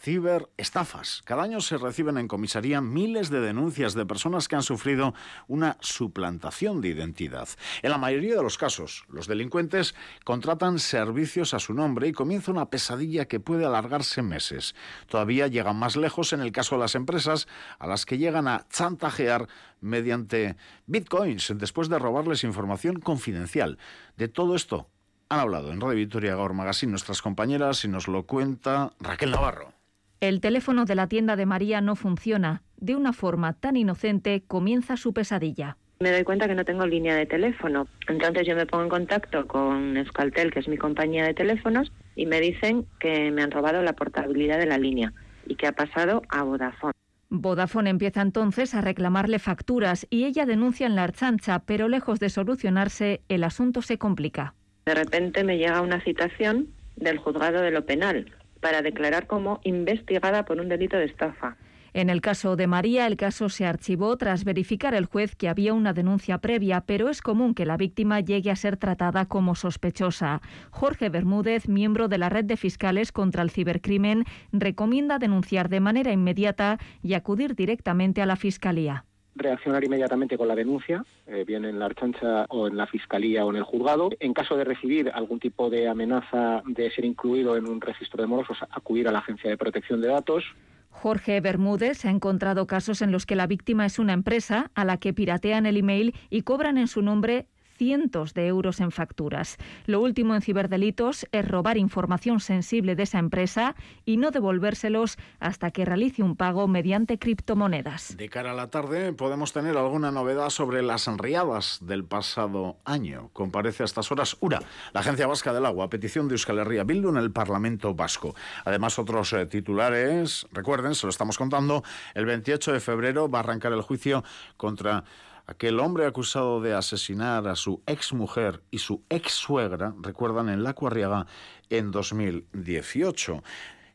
ciberestafas. 0.01 1.21
Cada 1.23 1.43
año 1.43 1.61
se 1.61 1.77
reciben 1.77 2.17
en 2.17 2.27
comisaría 2.27 2.81
miles 2.81 3.29
de 3.29 3.39
denuncias 3.39 3.93
de 3.93 4.05
personas 4.05 4.49
que 4.49 4.57
han 4.57 4.61
sufrido 4.61 5.13
una 5.47 5.77
suplantación 5.79 6.81
de 6.81 6.89
identidad. 6.89 7.47
En 7.81 7.91
la 7.91 7.97
mayoría 7.97 8.35
de 8.35 8.43
los 8.43 8.57
casos, 8.57 9.05
los 9.07 9.27
delincuentes 9.27 9.95
contratan 10.25 10.79
servicios 10.79 11.53
a 11.53 11.59
su 11.59 11.73
nombre 11.73 12.09
y 12.09 12.11
comienza 12.11 12.51
una 12.51 12.69
pesadilla 12.69 13.25
que 13.25 13.39
puede 13.39 13.65
alargarse 13.65 14.21
meses. 14.21 14.75
Todavía 15.07 15.47
llegan 15.47 15.77
más 15.77 15.95
lejos 15.95 16.33
en 16.33 16.41
el 16.41 16.51
caso 16.51 16.75
de 16.75 16.81
las 16.81 16.95
empresas 16.95 17.47
a 17.79 17.87
las 17.87 18.05
que 18.05 18.17
llegan 18.17 18.49
a 18.49 18.67
chantajear 18.69 19.47
mediante 19.79 20.57
bitcoins 20.87 21.53
después 21.55 21.87
de 21.87 21.99
robarles 21.99 22.43
información 22.43 22.99
confidencial. 22.99 23.77
De 24.17 24.27
todo 24.27 24.55
esto 24.55 24.89
han 25.29 25.39
hablado 25.39 25.71
en 25.71 25.81
Radio 25.81 25.97
Victoria 25.97 26.35
Gaur 26.35 26.53
Magazine 26.53 26.91
nuestras 26.91 27.21
compañeras 27.21 27.83
y 27.83 27.87
nos 27.87 28.07
lo 28.07 28.23
cuenta 28.23 28.91
Raquel 28.99 29.31
Navarro. 29.31 29.73
El 30.21 30.39
teléfono 30.39 30.85
de 30.85 30.95
la 30.95 31.07
tienda 31.07 31.35
de 31.35 31.45
María 31.45 31.81
no 31.81 31.95
funciona. 31.95 32.63
De 32.77 32.95
una 32.95 33.13
forma 33.13 33.53
tan 33.53 33.75
inocente 33.75 34.43
comienza 34.47 34.97
su 34.97 35.13
pesadilla. 35.13 35.77
Me 35.99 36.11
doy 36.11 36.23
cuenta 36.23 36.47
que 36.47 36.55
no 36.55 36.65
tengo 36.65 36.85
línea 36.85 37.15
de 37.15 37.25
teléfono. 37.25 37.87
Entonces 38.07 38.45
yo 38.45 38.55
me 38.55 38.65
pongo 38.65 38.83
en 38.83 38.89
contacto 38.89 39.47
con 39.47 39.95
Euskaltel, 39.97 40.51
que 40.51 40.59
es 40.59 40.67
mi 40.67 40.77
compañía 40.77 41.25
de 41.25 41.33
teléfonos, 41.33 41.91
y 42.15 42.25
me 42.25 42.41
dicen 42.41 42.85
que 42.99 43.31
me 43.31 43.43
han 43.43 43.51
robado 43.51 43.81
la 43.81 43.93
portabilidad 43.93 44.59
de 44.59 44.65
la 44.65 44.77
línea 44.77 45.13
y 45.47 45.55
que 45.55 45.67
ha 45.67 45.71
pasado 45.71 46.21
a 46.29 46.43
Vodafone. 46.43 46.93
Vodafone 47.29 47.89
empieza 47.89 48.21
entonces 48.21 48.75
a 48.75 48.81
reclamarle 48.81 49.39
facturas 49.39 50.05
y 50.09 50.25
ella 50.25 50.45
denuncia 50.45 50.85
en 50.85 50.95
la 50.95 51.03
archancha, 51.03 51.59
pero 51.59 51.87
lejos 51.87 52.19
de 52.19 52.29
solucionarse, 52.29 53.21
el 53.29 53.43
asunto 53.43 53.81
se 53.81 53.97
complica. 53.97 54.53
De 54.85 54.93
repente 54.93 55.43
me 55.43 55.57
llega 55.57 55.81
una 55.81 55.99
citación 56.01 56.67
del 56.95 57.17
juzgado 57.17 57.61
de 57.61 57.71
lo 57.71 57.87
penal 57.87 58.31
para 58.59 58.83
declarar 58.83 59.25
como 59.25 59.59
investigada 59.63 60.45
por 60.45 60.59
un 60.59 60.69
delito 60.69 60.95
de 60.95 61.05
estafa. 61.05 61.57
En 61.95 62.11
el 62.11 62.21
caso 62.21 62.55
de 62.55 62.67
María, 62.67 63.07
el 63.07 63.17
caso 63.17 63.49
se 63.49 63.65
archivó 63.65 64.15
tras 64.17 64.43
verificar 64.43 64.93
el 64.93 65.05
juez 65.05 65.35
que 65.35 65.49
había 65.49 65.73
una 65.73 65.93
denuncia 65.93 66.37
previa, 66.37 66.81
pero 66.81 67.09
es 67.09 67.23
común 67.23 67.55
que 67.55 67.65
la 67.65 67.77
víctima 67.77 68.19
llegue 68.19 68.51
a 68.51 68.55
ser 68.55 68.77
tratada 68.77 69.25
como 69.25 69.55
sospechosa. 69.55 70.41
Jorge 70.69 71.09
Bermúdez, 71.09 71.67
miembro 71.67 72.07
de 72.07 72.19
la 72.19 72.29
Red 72.29 72.45
de 72.45 72.57
Fiscales 72.57 73.11
contra 73.11 73.41
el 73.41 73.49
Cibercrimen, 73.49 74.25
recomienda 74.51 75.17
denunciar 75.17 75.69
de 75.69 75.79
manera 75.79 76.11
inmediata 76.11 76.77
y 77.01 77.15
acudir 77.15 77.55
directamente 77.55 78.21
a 78.21 78.27
la 78.27 78.35
Fiscalía 78.35 79.05
reaccionar 79.35 79.83
inmediatamente 79.83 80.37
con 80.37 80.47
la 80.47 80.55
denuncia, 80.55 81.03
eh, 81.27 81.43
bien 81.45 81.65
en 81.65 81.77
la 81.77 81.85
archancha 81.85 82.45
o 82.49 82.67
en 82.67 82.77
la 82.77 82.87
fiscalía 82.87 83.45
o 83.45 83.49
en 83.49 83.57
el 83.57 83.63
juzgado. 83.63 84.09
En 84.19 84.33
caso 84.33 84.55
de 84.55 84.63
recibir 84.63 85.11
algún 85.13 85.39
tipo 85.39 85.69
de 85.69 85.87
amenaza 85.87 86.63
de 86.65 86.89
ser 86.91 87.05
incluido 87.05 87.57
en 87.57 87.67
un 87.67 87.81
registro 87.81 88.21
de 88.21 88.27
morosos, 88.27 88.57
acudir 88.69 89.07
a 89.07 89.11
la 89.11 89.19
Agencia 89.19 89.49
de 89.49 89.57
Protección 89.57 90.01
de 90.01 90.07
Datos. 90.07 90.43
Jorge 90.89 91.41
Bermúdez 91.41 92.05
ha 92.05 92.09
encontrado 92.09 92.67
casos 92.67 93.01
en 93.01 93.11
los 93.11 93.25
que 93.25 93.35
la 93.35 93.47
víctima 93.47 93.85
es 93.85 93.99
una 93.99 94.13
empresa 94.13 94.71
a 94.75 94.85
la 94.85 94.97
que 94.97 95.13
piratean 95.13 95.65
el 95.65 95.75
email 95.75 96.15
y 96.29 96.43
cobran 96.43 96.77
en 96.77 96.87
su 96.87 97.01
nombre 97.01 97.47
cientos 97.77 98.33
de 98.33 98.47
euros 98.47 98.79
en 98.79 98.91
facturas. 98.91 99.57
Lo 99.85 100.01
último 100.01 100.35
en 100.35 100.41
ciberdelitos 100.41 101.27
es 101.31 101.47
robar 101.47 101.77
información 101.77 102.39
sensible 102.39 102.95
de 102.95 103.03
esa 103.03 103.19
empresa 103.19 103.75
y 104.05 104.17
no 104.17 104.31
devolvérselos 104.31 105.17
hasta 105.39 105.71
que 105.71 105.85
realice 105.85 106.23
un 106.23 106.35
pago 106.35 106.67
mediante 106.67 107.19
criptomonedas. 107.19 108.15
De 108.17 108.29
cara 108.29 108.51
a 108.51 108.53
la 108.53 108.69
tarde 108.69 109.13
podemos 109.13 109.53
tener 109.53 109.77
alguna 109.77 110.11
novedad 110.11 110.49
sobre 110.49 110.81
las 110.81 111.07
enriadas 111.07 111.79
del 111.81 112.05
pasado 112.05 112.77
año. 112.85 113.29
Comparece 113.33 113.83
a 113.83 113.85
estas 113.85 114.11
horas 114.11 114.37
URA, 114.39 114.61
la 114.93 115.01
Agencia 115.01 115.27
Vasca 115.27 115.53
del 115.53 115.65
Agua, 115.65 115.85
a 115.85 115.89
petición 115.89 116.27
de 116.27 116.35
Euskal 116.35 116.59
Herria 116.59 116.83
Bildu 116.83 117.09
en 117.09 117.17
el 117.17 117.31
Parlamento 117.31 117.93
Vasco. 117.93 118.35
Además, 118.63 118.97
otros 118.99 119.33
eh, 119.33 119.45
titulares, 119.45 120.47
recuerden, 120.51 120.95
se 120.95 121.05
lo 121.05 121.09
estamos 121.09 121.37
contando, 121.37 121.83
el 122.13 122.25
28 122.25 122.73
de 122.73 122.79
febrero 122.79 123.29
va 123.29 123.39
a 123.39 123.41
arrancar 123.41 123.73
el 123.73 123.81
juicio 123.81 124.23
contra 124.57 125.03
Aquel 125.47 125.79
hombre 125.79 126.07
acusado 126.07 126.59
de 126.59 126.73
asesinar 126.73 127.47
a 127.47 127.55
su 127.55 127.81
exmujer 127.85 128.63
y 128.71 128.79
su 128.79 129.03
ex 129.09 129.31
suegra, 129.33 129.93
recuerdan, 130.01 130.49
en 130.49 130.63
La 130.63 130.73
Cuarriaga 130.73 131.27
en 131.69 131.91
2018. 131.91 133.43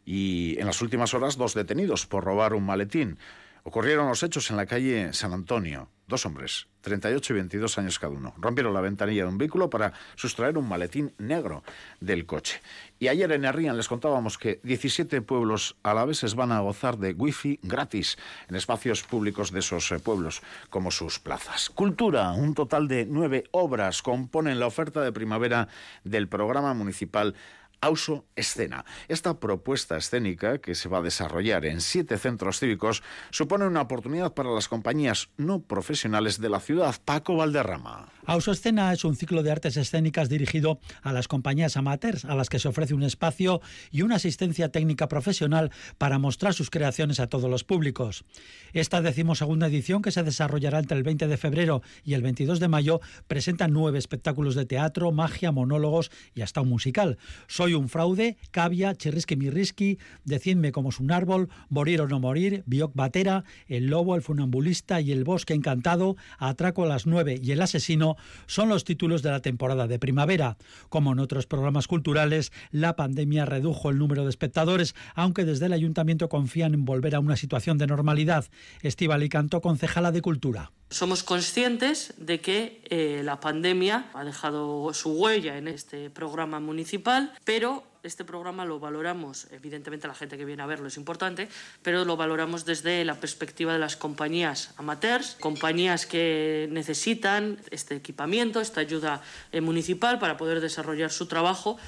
Y 0.05 0.57
en 0.59 0.67
las 0.67 0.81
últimas 0.81 1.13
horas, 1.13 1.37
dos 1.37 1.55
detenidos 1.55 2.07
por 2.07 2.25
robar 2.25 2.55
un 2.55 2.65
maletín. 2.65 3.19
Ocurrieron 3.65 4.09
los 4.09 4.23
hechos 4.23 4.51
en 4.51 4.57
la 4.57 4.67
calle 4.67 5.13
San 5.13 5.33
Antonio. 5.33 5.89
Dos 6.11 6.27
hombres, 6.27 6.67
38 6.81 7.33
y 7.33 7.37
22 7.37 7.79
años 7.79 8.01
cada 8.01 8.13
uno, 8.13 8.35
rompieron 8.37 8.75
la 8.75 8.81
ventanilla 8.81 9.23
de 9.23 9.29
un 9.29 9.39
vehículo 9.39 9.71
para 9.71 9.93
sustraer 10.17 10.59
un 10.59 10.69
maletín 10.69 11.15
negro 11.19 11.63
del 12.01 12.27
coche. 12.27 12.61
Y 12.99 13.07
ayer 13.07 13.31
en 13.31 13.47
Arrian 13.47 13.77
les 13.77 13.87
contábamos 13.87 14.37
que 14.37 14.59
17 14.65 15.23
pueblos 15.23 15.77
alaveses 15.85 16.35
van 16.35 16.51
a 16.51 16.59
gozar 16.59 16.99
de 16.99 17.13
wifi 17.13 17.61
gratis 17.63 18.19
en 18.49 18.57
espacios 18.57 19.05
públicos 19.05 19.53
de 19.53 19.61
esos 19.61 19.93
eh, 19.93 20.01
pueblos, 20.01 20.43
como 20.69 20.91
sus 20.91 21.21
plazas. 21.21 21.71
Cultura, 21.71 22.33
un 22.33 22.55
total 22.55 22.89
de 22.89 23.07
nueve 23.07 23.45
obras 23.53 24.03
componen 24.03 24.59
la 24.59 24.67
oferta 24.67 25.03
de 25.03 25.13
primavera 25.13 25.69
del 26.03 26.27
programa 26.27 26.75
municipal 26.75 27.37
Auso 27.81 28.27
Escena. 28.37 28.85
Esta 29.09 29.41
propuesta 29.41 29.97
escénica, 29.97 30.59
que 30.59 30.75
se 30.75 30.89
va 30.89 30.99
a 30.99 31.03
desarrollar 31.03 31.65
en 31.65 31.81
siete 31.81 32.19
centros 32.19 32.59
cívicos, 32.59 33.03
supone 33.31 33.67
una 33.67 33.83
oportunidad 33.83 34.35
para 34.35 34.51
las 34.51 34.69
compañías 34.69 35.31
no 35.37 35.61
profesionales 35.63 36.41
de 36.41 36.49
la 36.49 36.61
ciudad. 36.61 36.95
Paco 37.05 37.37
Valderrama. 37.37 38.09
Auso 38.31 38.53
Escena 38.53 38.93
es 38.93 39.05
un 39.05 39.17
ciclo 39.17 39.43
de 39.43 39.51
artes 39.51 39.77
escénicas 39.77 40.29
dirigido 40.29 40.79
a 41.03 41.13
las 41.13 41.27
compañías 41.27 41.77
amateurs, 41.77 42.25
a 42.25 42.37
las 42.37 42.49
que 42.49 42.61
se 42.61 42.69
ofrece 42.69 42.95
un 42.95 43.03
espacio 43.03 43.61
y 43.91 44.03
una 44.03 44.15
asistencia 44.15 44.69
técnica 44.69 45.09
profesional 45.09 45.73
para 45.99 46.21
mostrar 46.21 46.55
sus 46.55 46.71
creaciones 46.71 47.19
a 47.19 47.27
todos 47.27 47.51
los 47.51 47.65
públicos. 47.65 48.25
Esta 48.73 49.03
decimosegunda 49.03 49.67
edición, 49.67 50.01
que 50.01 50.13
se 50.13 50.23
desarrollará 50.23 50.79
entre 50.79 50.97
el 50.97 51.03
20 51.03 51.27
de 51.27 51.37
febrero 51.39 51.83
y 52.05 52.15
el 52.15 52.23
22 52.23 52.61
de 52.61 52.69
mayo, 52.69 53.01
presenta 53.27 53.67
nueve 53.67 53.99
espectáculos 53.99 54.55
de 54.55 54.65
teatro, 54.65 55.11
magia, 55.11 55.51
monólogos 55.51 56.13
y 56.33 56.43
hasta 56.43 56.61
un 56.61 56.69
musical. 56.69 57.19
Soy 57.49 57.75
un 57.75 57.89
fraude, 57.89 58.37
Cavia, 58.53 58.95
Chirrisqui 58.95 59.35
Mirrisqui, 59.35 59.99
Decidme 60.25 60.71
como 60.71 60.91
es 60.91 61.01
un 61.01 61.11
árbol, 61.11 61.49
Morir 61.69 62.01
o 62.03 62.07
no 62.07 62.21
morir, 62.21 62.63
Bioc 62.67 62.95
Batera, 62.95 63.43
El 63.67 63.87
lobo, 63.87 64.15
El 64.15 64.23
funambulista 64.23 65.01
y 65.01 65.11
El 65.11 65.25
bosque 65.25 65.55
encantado, 65.55 66.15
Atraco 66.39 66.85
a 66.85 66.87
las 66.87 67.07
nueve 67.07 67.41
y 67.43 67.51
El 67.51 67.63
asesino 67.63 68.19
son 68.47 68.69
los 68.69 68.85
títulos 68.85 69.23
de 69.23 69.31
la 69.31 69.41
temporada 69.41 69.87
de 69.87 69.99
primavera. 69.99 70.57
Como 70.89 71.13
en 71.13 71.19
otros 71.19 71.47
programas 71.47 71.87
culturales, 71.87 72.53
la 72.71 72.97
pandemia 72.97 73.47
redujo 73.47 73.91
el 73.91 73.99
número 73.99 74.25
de 74.25 74.31
espectadores, 74.31 74.95
aunque 75.15 75.45
desde 75.45 75.67
el 75.67 75.73
ayuntamiento 75.73 76.29
confían 76.29 76.75
en 76.75 76.85
volver 76.85 77.15
a 77.15 77.21
una 77.21 77.37
situación 77.37 77.79
de 77.79 77.87
normalidad. 77.87 78.47
Estival 78.83 79.23
y 79.23 79.29
concejala 79.63 80.13
de 80.13 80.23
Cultura. 80.23 80.73
Somos 80.91 81.23
conscientes 81.23 82.15
de 82.17 82.41
que 82.41 82.83
eh, 82.91 83.23
la 83.25 83.39
pandemia 83.39 84.11
ha 84.13 84.25
dejado 84.25 84.93
su 84.93 85.13
huella 85.13 85.57
en 85.57 85.69
este 85.69 86.11
programa 86.11 86.59
municipal, 86.59 87.33
pero 87.45 87.85
este 88.03 88.25
programa 88.25 88.65
lo 88.65 88.79
valoramos, 88.79 89.47
evidentemente 89.51 90.09
la 90.09 90.15
gente 90.15 90.37
que 90.37 90.45
viene 90.45 90.63
a 90.63 90.67
verlo 90.67 90.89
es 90.89 90.97
importante, 90.97 91.49
pero 91.83 92.05
lo 92.05 92.17
valoramos 92.17 92.65
desde 92.65 93.05
la 93.05 93.15
perspectiva 93.15 93.73
de 93.73 93.79
las 93.79 93.97
compañías 93.97 94.73
amateurs, 94.77 95.37
compañías 95.41 96.07
que 96.07 96.69
necesitan 96.71 97.59
este 97.71 97.97
equipamiento, 97.97 98.61
esta 98.61 98.81
ayuda 98.81 99.23
eh, 99.53 99.61
municipal 99.61 100.19
para 100.19 100.37
poder 100.37 100.61
desarrollar 100.61 101.11
su 101.11 101.27
trabajo 101.27 101.79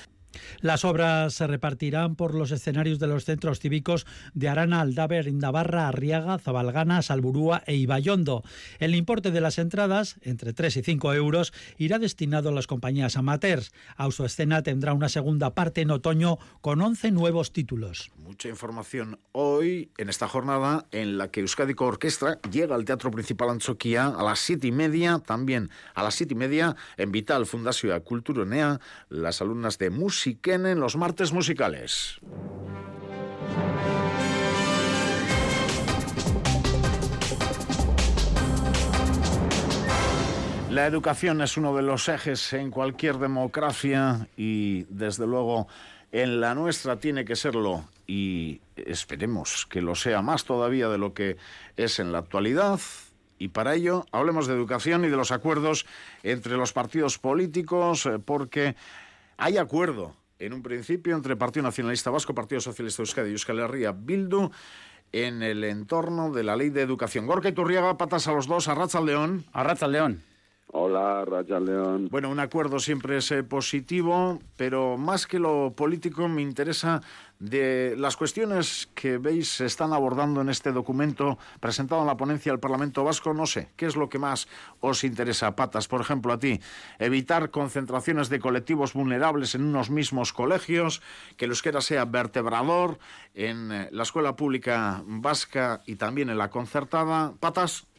Las 0.61 0.85
obras 0.85 1.35
se 1.35 1.47
repartirán 1.47 2.17
por 2.17 2.35
los 2.35 2.51
escenarios 2.51 2.99
de 2.99 3.07
los 3.07 3.25
centros 3.25 3.61
cívicos 3.61 4.07
de 4.35 4.49
Arana, 4.49 4.81
Aldaver, 4.81 5.29
Indabarra, 5.29 5.89
Arriaga, 5.89 6.39
Zabalgana, 6.39 7.03
Salburúa 7.03 7.63
e 7.67 7.75
Ibayondo. 7.77 8.43
El 8.79 8.95
importe 8.95 9.31
de 9.31 9.41
las 9.41 9.59
entradas, 9.59 10.17
entre 10.23 10.53
3 10.53 10.79
y 10.79 10.83
5 10.83 11.15
euros, 11.15 11.53
irá 11.79 11.99
destinado 11.99 12.49
a 12.49 12.53
las 12.53 12.67
compañías 12.67 13.17
amateurs. 13.17 13.73
Autoescena 13.97 14.63
tendrá 14.63 14.95
una 14.95 15.09
segunda 15.09 15.55
parte 15.55 15.81
en 15.81 15.91
otoño 15.91 16.39
con 16.61 16.81
11 16.81 17.11
nuevos 17.11 17.53
títulos. 17.53 18.11
Mucha 18.17 18.49
información 18.49 19.19
hoy 19.33 19.91
en 19.99 20.09
esta 20.09 20.29
jornada 20.29 20.87
en 20.93 21.19
la 21.19 21.31
que 21.31 21.41
Euskadi 21.41 21.75
Orquestra 21.77 22.41
llega 22.51 22.75
al 22.75 22.85
Teatro 22.85 23.11
Principal 23.11 23.51
Anchoquia 23.51 24.07
a 24.07 24.23
las 24.23 24.39
siete 24.39 24.69
y 24.69 24.73
media, 24.73 25.19
también 25.19 25.71
a 25.95 26.03
las 26.03 26.15
siete 26.15 26.35
y 26.35 26.37
media 26.37 26.77
en 26.97 27.13
Vital 27.13 27.47
Fundación 27.47 28.01
Culturonea, 28.01 28.81
las 29.09 29.43
alumnas 29.43 29.79
de 29.79 29.91
música 29.91 30.22
en 30.27 30.81
los 30.81 30.97
martes 30.97 31.33
musicales. 31.33 32.21
La 40.71 40.87
educación 40.87 41.43
es 41.43 41.57
uno 41.57 41.75
de 41.77 41.83
los 41.83 42.09
ejes 42.09 42.53
en 42.53 42.71
cualquier 42.71 43.19
democracia 43.19 44.29
y 44.37 44.85
desde 44.85 45.27
luego 45.27 45.67
en 46.13 46.41
la 46.41 46.55
nuestra 46.55 46.97
tiene 46.97 47.25
que 47.25 47.37
serlo 47.37 47.85
y 48.07 48.61
esperemos 48.77 49.67
que 49.67 49.83
lo 49.83 49.95
sea 49.95 50.23
más 50.23 50.45
todavía 50.45 50.89
de 50.89 50.99
lo 50.99 51.15
que 51.15 51.37
es 51.77 51.99
en 51.99 52.13
la 52.13 52.19
actualidad. 52.19 52.81
Y 53.39 53.49
para 53.49 53.75
ello 53.75 54.07
hablemos 54.13 54.47
de 54.47 54.55
educación 54.55 55.05
y 55.05 55.09
de 55.09 55.17
los 55.17 55.33
acuerdos 55.33 55.85
entre 56.23 56.57
los 56.57 56.73
partidos 56.73 57.19
políticos 57.19 58.07
eh, 58.07 58.19
porque 58.25 58.77
hay 59.43 59.59
acuerdo 59.59 60.15
en 60.39 60.53
un 60.53 60.63
principio 60.63 61.17
entre 61.17 61.35
Partido 61.35 61.65
Nacionalista 61.65 62.11
Vasco, 62.11 62.33
Partido 62.33 62.61
Socialista 62.61 63.03
Euskadi 63.03 63.31
y 63.31 63.33
Euskal 63.33 63.59
Herria 63.59 63.91
Bildu 63.91 64.53
en 65.11 65.43
el 65.43 65.65
entorno 65.65 66.31
de 66.31 66.45
la 66.45 66.55
ley 66.55 66.71
de 66.71 66.81
educación. 66.81 67.27
Gorka 67.27 67.49
Iturriaga, 67.49 67.99
patas 67.99 68.29
a 68.29 68.33
los 68.33 68.47
dos, 68.47 68.69
a 68.69 68.77
Racha 68.77 69.01
León. 69.01 69.45
A 69.53 69.65
Racha 69.65 69.89
León. 69.89 70.23
Hola, 70.75 71.23
Racha 71.27 71.61
León. 71.61 72.09
Bueno, 72.11 72.31
un 72.31 72.41
acuerdo 72.41 72.79
siempre 72.79 73.19
es 73.19 73.31
eh, 73.31 73.43
positivo, 73.43 74.41
pero 74.57 74.97
más 74.97 75.27
que 75.27 75.39
lo 75.39 75.75
político 75.77 76.29
me 76.29 76.41
interesa 76.41 77.03
de 77.39 77.95
las 77.99 78.17
cuestiones 78.17 78.89
que 78.95 79.19
veis 79.19 79.51
se 79.51 79.67
están 79.67 79.93
abordando 79.93 80.41
en 80.41 80.49
este 80.49 80.73
documento 80.73 81.37
presentado 81.61 82.01
en 82.01 82.07
la 82.07 82.17
ponencia 82.17 82.53
del 82.53 82.59
Parlamento 82.59 83.05
Vasco, 83.05 83.35
no 83.35 83.45
sé, 83.45 83.69
¿qué 83.77 83.85
es 83.85 83.97
lo 83.97 84.09
que 84.09 84.19
más 84.19 84.49
os 84.81 85.05
interesa, 85.05 85.55
Patas? 85.55 85.89
Por 85.89 86.01
ejemplo, 86.01 86.33
a 86.33 86.39
ti, 86.39 86.59
evitar 86.99 87.51
concentraciones 87.51 88.31
de 88.31 88.41
colectivos 88.41 88.95
vulnerables 88.95 89.55
en 89.55 89.65
unos 89.65 89.91
mismos 89.91 90.33
colegios, 90.33 91.03
que 91.37 91.45
el 91.45 91.51
euskera 91.51 91.83
sea 91.83 92.07
vertebrador 92.07 92.99
en 93.35 93.73
eh, 93.73 93.89
la 93.93 94.05
escuela 94.05 94.37
pública 94.37 95.03
vasca 95.05 95.83
y 95.87 95.97
también 95.97 96.31
en 96.31 96.39
la 96.39 96.49
concertada. 96.49 97.35
Patas. 97.41 97.92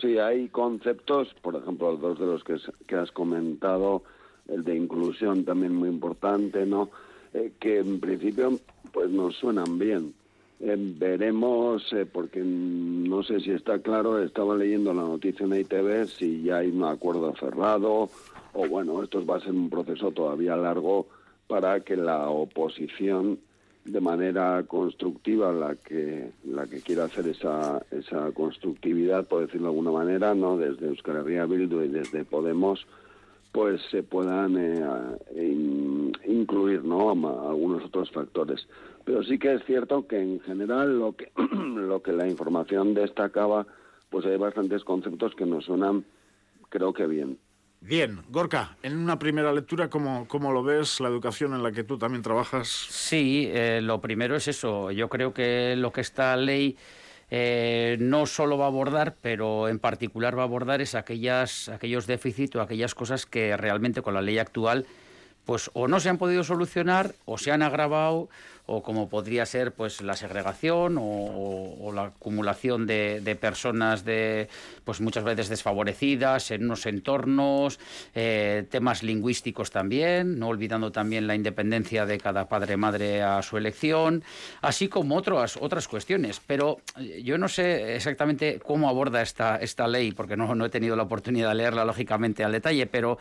Sí, 0.00 0.18
hay 0.18 0.48
conceptos, 0.48 1.34
por 1.40 1.54
ejemplo, 1.56 1.96
dos 1.96 2.18
de 2.18 2.26
los 2.26 2.42
que, 2.44 2.96
has 2.96 3.12
comentado, 3.12 4.02
el 4.48 4.64
de 4.64 4.76
inclusión 4.76 5.44
también 5.44 5.74
muy 5.74 5.88
importante, 5.88 6.66
¿no? 6.66 6.90
Eh, 7.32 7.52
que 7.58 7.78
en 7.78 8.00
principio 8.00 8.58
pues 8.92 9.10
nos 9.10 9.36
suenan 9.36 9.78
bien. 9.78 10.14
Eh, 10.60 10.76
veremos, 10.78 11.92
eh, 11.92 12.06
porque 12.06 12.40
no 12.42 13.22
sé 13.22 13.40
si 13.40 13.50
está 13.50 13.80
claro, 13.80 14.22
estaba 14.22 14.56
leyendo 14.56 14.94
la 14.94 15.02
noticia 15.02 15.44
en 15.44 15.54
ITV 15.54 16.06
si 16.06 16.42
ya 16.42 16.58
hay 16.58 16.70
un 16.70 16.84
acuerdo 16.84 17.34
cerrado 17.36 18.08
o 18.54 18.68
bueno, 18.68 19.02
esto 19.02 19.24
va 19.26 19.36
a 19.36 19.40
ser 19.40 19.50
un 19.50 19.68
proceso 19.68 20.12
todavía 20.12 20.56
largo 20.56 21.06
para 21.48 21.80
que 21.80 21.96
la 21.96 22.28
oposición 22.30 23.38
de 23.84 24.00
manera 24.00 24.62
constructiva 24.66 25.52
la 25.52 25.74
que 25.74 26.30
la 26.46 26.66
que 26.66 26.80
quiera 26.80 27.04
hacer 27.04 27.28
esa 27.28 27.82
esa 27.90 28.32
constructividad 28.32 29.26
por 29.26 29.42
decirlo 29.42 29.66
de 29.66 29.72
alguna 29.72 29.90
manera 29.90 30.34
no 30.34 30.56
desde 30.56 30.86
Euskal 30.86 31.16
Herria 31.16 31.44
Bildu 31.44 31.82
y 31.82 31.88
desde 31.88 32.24
Podemos 32.24 32.86
pues 33.54 33.80
se 33.88 34.02
puedan 34.02 34.56
eh, 34.58 34.82
incluir 36.26 36.82
¿no? 36.82 37.10
algunos 37.10 37.84
otros 37.84 38.10
factores. 38.10 38.66
Pero 39.04 39.22
sí 39.22 39.38
que 39.38 39.54
es 39.54 39.64
cierto 39.64 40.08
que 40.08 40.20
en 40.20 40.40
general 40.40 40.98
lo 40.98 41.12
que, 41.12 41.30
lo 41.54 42.02
que 42.02 42.12
la 42.12 42.26
información 42.26 42.94
destacaba, 42.94 43.64
pues 44.10 44.26
hay 44.26 44.38
bastantes 44.38 44.82
conceptos 44.82 45.36
que 45.36 45.46
nos 45.46 45.66
suenan, 45.66 46.04
creo 46.68 46.92
que 46.92 47.06
bien. 47.06 47.38
Bien, 47.86 48.22
Gorka, 48.30 48.78
en 48.82 48.96
una 48.96 49.18
primera 49.18 49.52
lectura, 49.52 49.90
¿cómo, 49.90 50.26
cómo 50.26 50.52
lo 50.52 50.62
ves 50.62 51.00
la 51.00 51.08
educación 51.08 51.52
en 51.52 51.62
la 51.62 51.70
que 51.70 51.84
tú 51.84 51.98
también 51.98 52.22
trabajas? 52.22 52.66
Sí, 52.66 53.50
eh, 53.52 53.80
lo 53.82 54.00
primero 54.00 54.36
es 54.36 54.48
eso. 54.48 54.90
Yo 54.90 55.10
creo 55.10 55.34
que 55.34 55.76
lo 55.76 55.92
que 55.92 56.00
esta 56.00 56.34
ley 56.38 56.78
eh, 57.30 57.98
no 58.00 58.24
solo 58.24 58.56
va 58.56 58.64
a 58.64 58.68
abordar, 58.68 59.16
pero 59.20 59.68
en 59.68 59.78
particular 59.78 60.34
va 60.34 60.42
a 60.42 60.46
abordar 60.46 60.80
es 60.80 60.94
aquellas, 60.94 61.68
aquellos 61.68 62.06
déficits 62.06 62.56
o 62.56 62.62
aquellas 62.62 62.94
cosas 62.94 63.26
que 63.26 63.54
realmente 63.54 64.00
con 64.00 64.14
la 64.14 64.22
ley 64.22 64.38
actual 64.38 64.86
pues 65.44 65.70
o 65.74 65.88
no 65.88 66.00
se 66.00 66.08
han 66.08 66.18
podido 66.18 66.44
solucionar 66.44 67.14
o 67.24 67.38
se 67.38 67.52
han 67.52 67.62
agravado 67.62 68.28
o 68.66 68.82
como 68.82 69.08
podría 69.10 69.44
ser 69.44 69.72
pues 69.72 70.00
la 70.00 70.16
segregación 70.16 70.96
o, 70.98 71.92
la 71.94 72.04
acumulación 72.04 72.86
de, 72.86 73.36
personas 73.38 74.04
de 74.04 74.48
pues 74.84 75.00
muchas 75.00 75.22
veces 75.22 75.48
desfavorecidas 75.48 76.50
en 76.50 76.64
unos 76.64 76.86
entornos 76.86 77.78
eh, 78.14 78.64
temas 78.70 79.02
lingüísticos 79.02 79.70
también 79.70 80.38
no 80.38 80.48
olvidando 80.48 80.92
también 80.92 81.26
la 81.26 81.34
independencia 81.34 82.06
de 82.06 82.18
cada 82.18 82.48
padre 82.48 82.78
madre 82.78 83.22
a 83.22 83.42
su 83.42 83.58
elección 83.58 84.24
así 84.62 84.88
como 84.88 85.16
otras 85.16 85.58
otras 85.60 85.86
cuestiones. 85.86 86.40
Pero 86.46 86.78
eh, 86.98 87.22
yo 87.22 87.36
no 87.36 87.48
sé 87.48 87.94
exactamente 87.96 88.60
cómo 88.64 88.88
aborda 88.88 89.20
esta 89.20 89.56
esta 89.56 89.86
ley 89.86 90.12
porque 90.12 90.36
no, 90.36 90.54
no 90.54 90.64
he 90.64 90.70
tenido 90.70 90.96
la 90.96 91.02
oportunidad 91.02 91.50
de 91.50 91.56
leerla 91.56 91.84
lógicamente 91.84 92.44
al 92.44 92.52
detalle 92.52 92.86
pero 92.86 93.18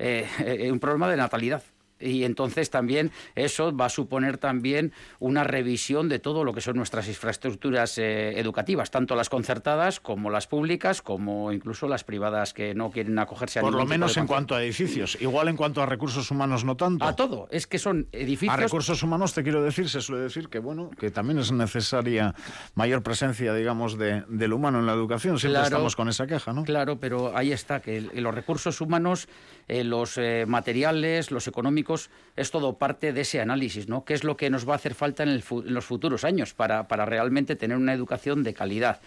eh, 0.00 0.70
un 0.72 0.80
problema 0.80 1.10
de 1.10 1.16
natalidad 1.16 1.62
y 2.00 2.24
entonces 2.24 2.70
también 2.70 3.10
eso 3.34 3.74
va 3.76 3.86
a 3.86 3.88
suponer 3.88 4.38
también 4.38 4.92
una 5.18 5.44
revisión 5.44 6.08
de 6.08 6.18
todo 6.18 6.44
lo 6.44 6.52
que 6.52 6.60
son 6.60 6.76
nuestras 6.76 7.08
infraestructuras 7.08 7.98
eh, 7.98 8.38
educativas, 8.38 8.90
tanto 8.90 9.14
las 9.14 9.28
concertadas 9.28 10.00
como 10.00 10.30
las 10.30 10.46
públicas, 10.46 11.02
como 11.02 11.52
incluso 11.52 11.88
las 11.88 12.04
privadas 12.04 12.54
que 12.54 12.74
no 12.74 12.90
quieren 12.90 13.18
acogerse 13.18 13.58
a 13.58 13.62
Por 13.62 13.74
lo 13.74 13.86
menos 13.86 14.16
en 14.16 14.26
cuanto 14.26 14.54
a 14.54 14.62
edificios, 14.62 15.18
igual 15.20 15.48
en 15.48 15.56
cuanto 15.56 15.82
a 15.82 15.86
recursos 15.86 16.30
humanos 16.30 16.64
no 16.64 16.76
tanto. 16.76 17.04
A 17.04 17.14
todo, 17.14 17.48
es 17.50 17.66
que 17.66 17.78
son 17.78 18.08
edificios. 18.12 18.54
A 18.54 18.56
recursos 18.56 19.02
humanos 19.02 19.34
te 19.34 19.42
quiero 19.42 19.62
decir, 19.62 19.88
se 19.88 20.00
suele 20.00 20.22
decir 20.22 20.48
que 20.48 20.58
bueno, 20.58 20.90
que 20.98 21.10
también 21.10 21.38
es 21.38 21.52
necesaria 21.52 22.34
mayor 22.74 23.02
presencia, 23.02 23.54
digamos, 23.54 23.98
de, 23.98 24.24
del 24.28 24.52
humano 24.52 24.78
en 24.78 24.86
la 24.86 24.92
educación. 24.92 25.38
Siempre 25.38 25.62
estamos 25.62 25.96
con 25.96 26.08
esa 26.08 26.26
queja, 26.26 26.52
¿no? 26.52 26.64
Claro, 26.64 26.98
pero 26.98 27.36
ahí 27.36 27.52
está 27.52 27.80
que 27.80 28.00
los 28.00 28.34
recursos 28.34 28.80
humanos, 28.80 29.28
eh, 29.68 29.84
los 29.84 30.18
eh, 30.18 30.44
materiales, 30.46 31.30
los 31.30 31.46
económicos 31.46 31.89
es 32.36 32.50
todo 32.50 32.78
parte 32.78 33.12
de 33.12 33.22
ese 33.22 33.40
análisis, 33.40 33.88
¿no? 33.88 34.04
¿Qué 34.04 34.14
es 34.14 34.24
lo 34.24 34.36
que 34.36 34.50
nos 34.50 34.68
va 34.68 34.74
a 34.74 34.76
hacer 34.76 34.94
falta 34.94 35.22
en, 35.22 35.42
los 35.48 35.84
futuros 35.84 36.24
años 36.24 36.54
para, 36.54 36.88
para 36.88 37.04
realmente 37.04 37.56
tener 37.56 37.76
una 37.76 37.92
educación 37.92 38.42
de 38.42 38.54
calidad? 38.54 39.00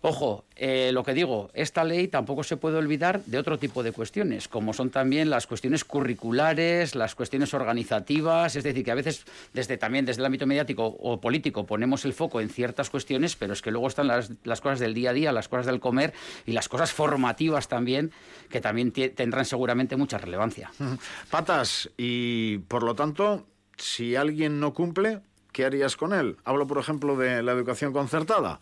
Ojo, 0.00 0.44
eh, 0.54 0.90
lo 0.92 1.02
que 1.02 1.12
digo, 1.12 1.50
esta 1.54 1.82
ley 1.82 2.06
tampoco 2.06 2.44
se 2.44 2.56
puede 2.56 2.76
olvidar 2.76 3.24
de 3.24 3.36
otro 3.36 3.58
tipo 3.58 3.82
de 3.82 3.90
cuestiones, 3.90 4.46
como 4.46 4.72
son 4.72 4.90
también 4.90 5.28
las 5.28 5.48
cuestiones 5.48 5.84
curriculares, 5.84 6.94
las 6.94 7.16
cuestiones 7.16 7.52
organizativas, 7.52 8.54
es 8.54 8.62
decir, 8.62 8.84
que 8.84 8.92
a 8.92 8.94
veces 8.94 9.24
desde 9.54 9.76
también 9.76 10.04
desde 10.04 10.22
el 10.22 10.26
ámbito 10.26 10.46
mediático 10.46 10.86
o 10.86 11.20
político 11.20 11.66
ponemos 11.66 12.04
el 12.04 12.12
foco 12.12 12.40
en 12.40 12.48
ciertas 12.48 12.90
cuestiones, 12.90 13.34
pero 13.34 13.52
es 13.52 13.60
que 13.60 13.72
luego 13.72 13.88
están 13.88 14.06
las, 14.06 14.30
las 14.44 14.60
cosas 14.60 14.78
del 14.78 14.94
día 14.94 15.10
a 15.10 15.14
día, 15.14 15.32
las 15.32 15.48
cosas 15.48 15.66
del 15.66 15.80
comer 15.80 16.14
y 16.46 16.52
las 16.52 16.68
cosas 16.68 16.92
formativas 16.92 17.66
también, 17.66 18.12
que 18.50 18.60
también 18.60 18.92
tendrán 18.92 19.46
seguramente 19.46 19.96
mucha 19.96 20.18
relevancia. 20.18 20.70
Patas, 21.30 21.90
y 21.96 22.58
por 22.68 22.84
lo 22.84 22.94
tanto, 22.94 23.48
si 23.76 24.14
alguien 24.14 24.60
no 24.60 24.74
cumple, 24.74 25.22
¿qué 25.50 25.64
harías 25.64 25.96
con 25.96 26.12
él? 26.12 26.36
Hablo, 26.44 26.68
por 26.68 26.78
ejemplo, 26.78 27.16
de 27.16 27.42
la 27.42 27.50
educación 27.50 27.92
concertada. 27.92 28.60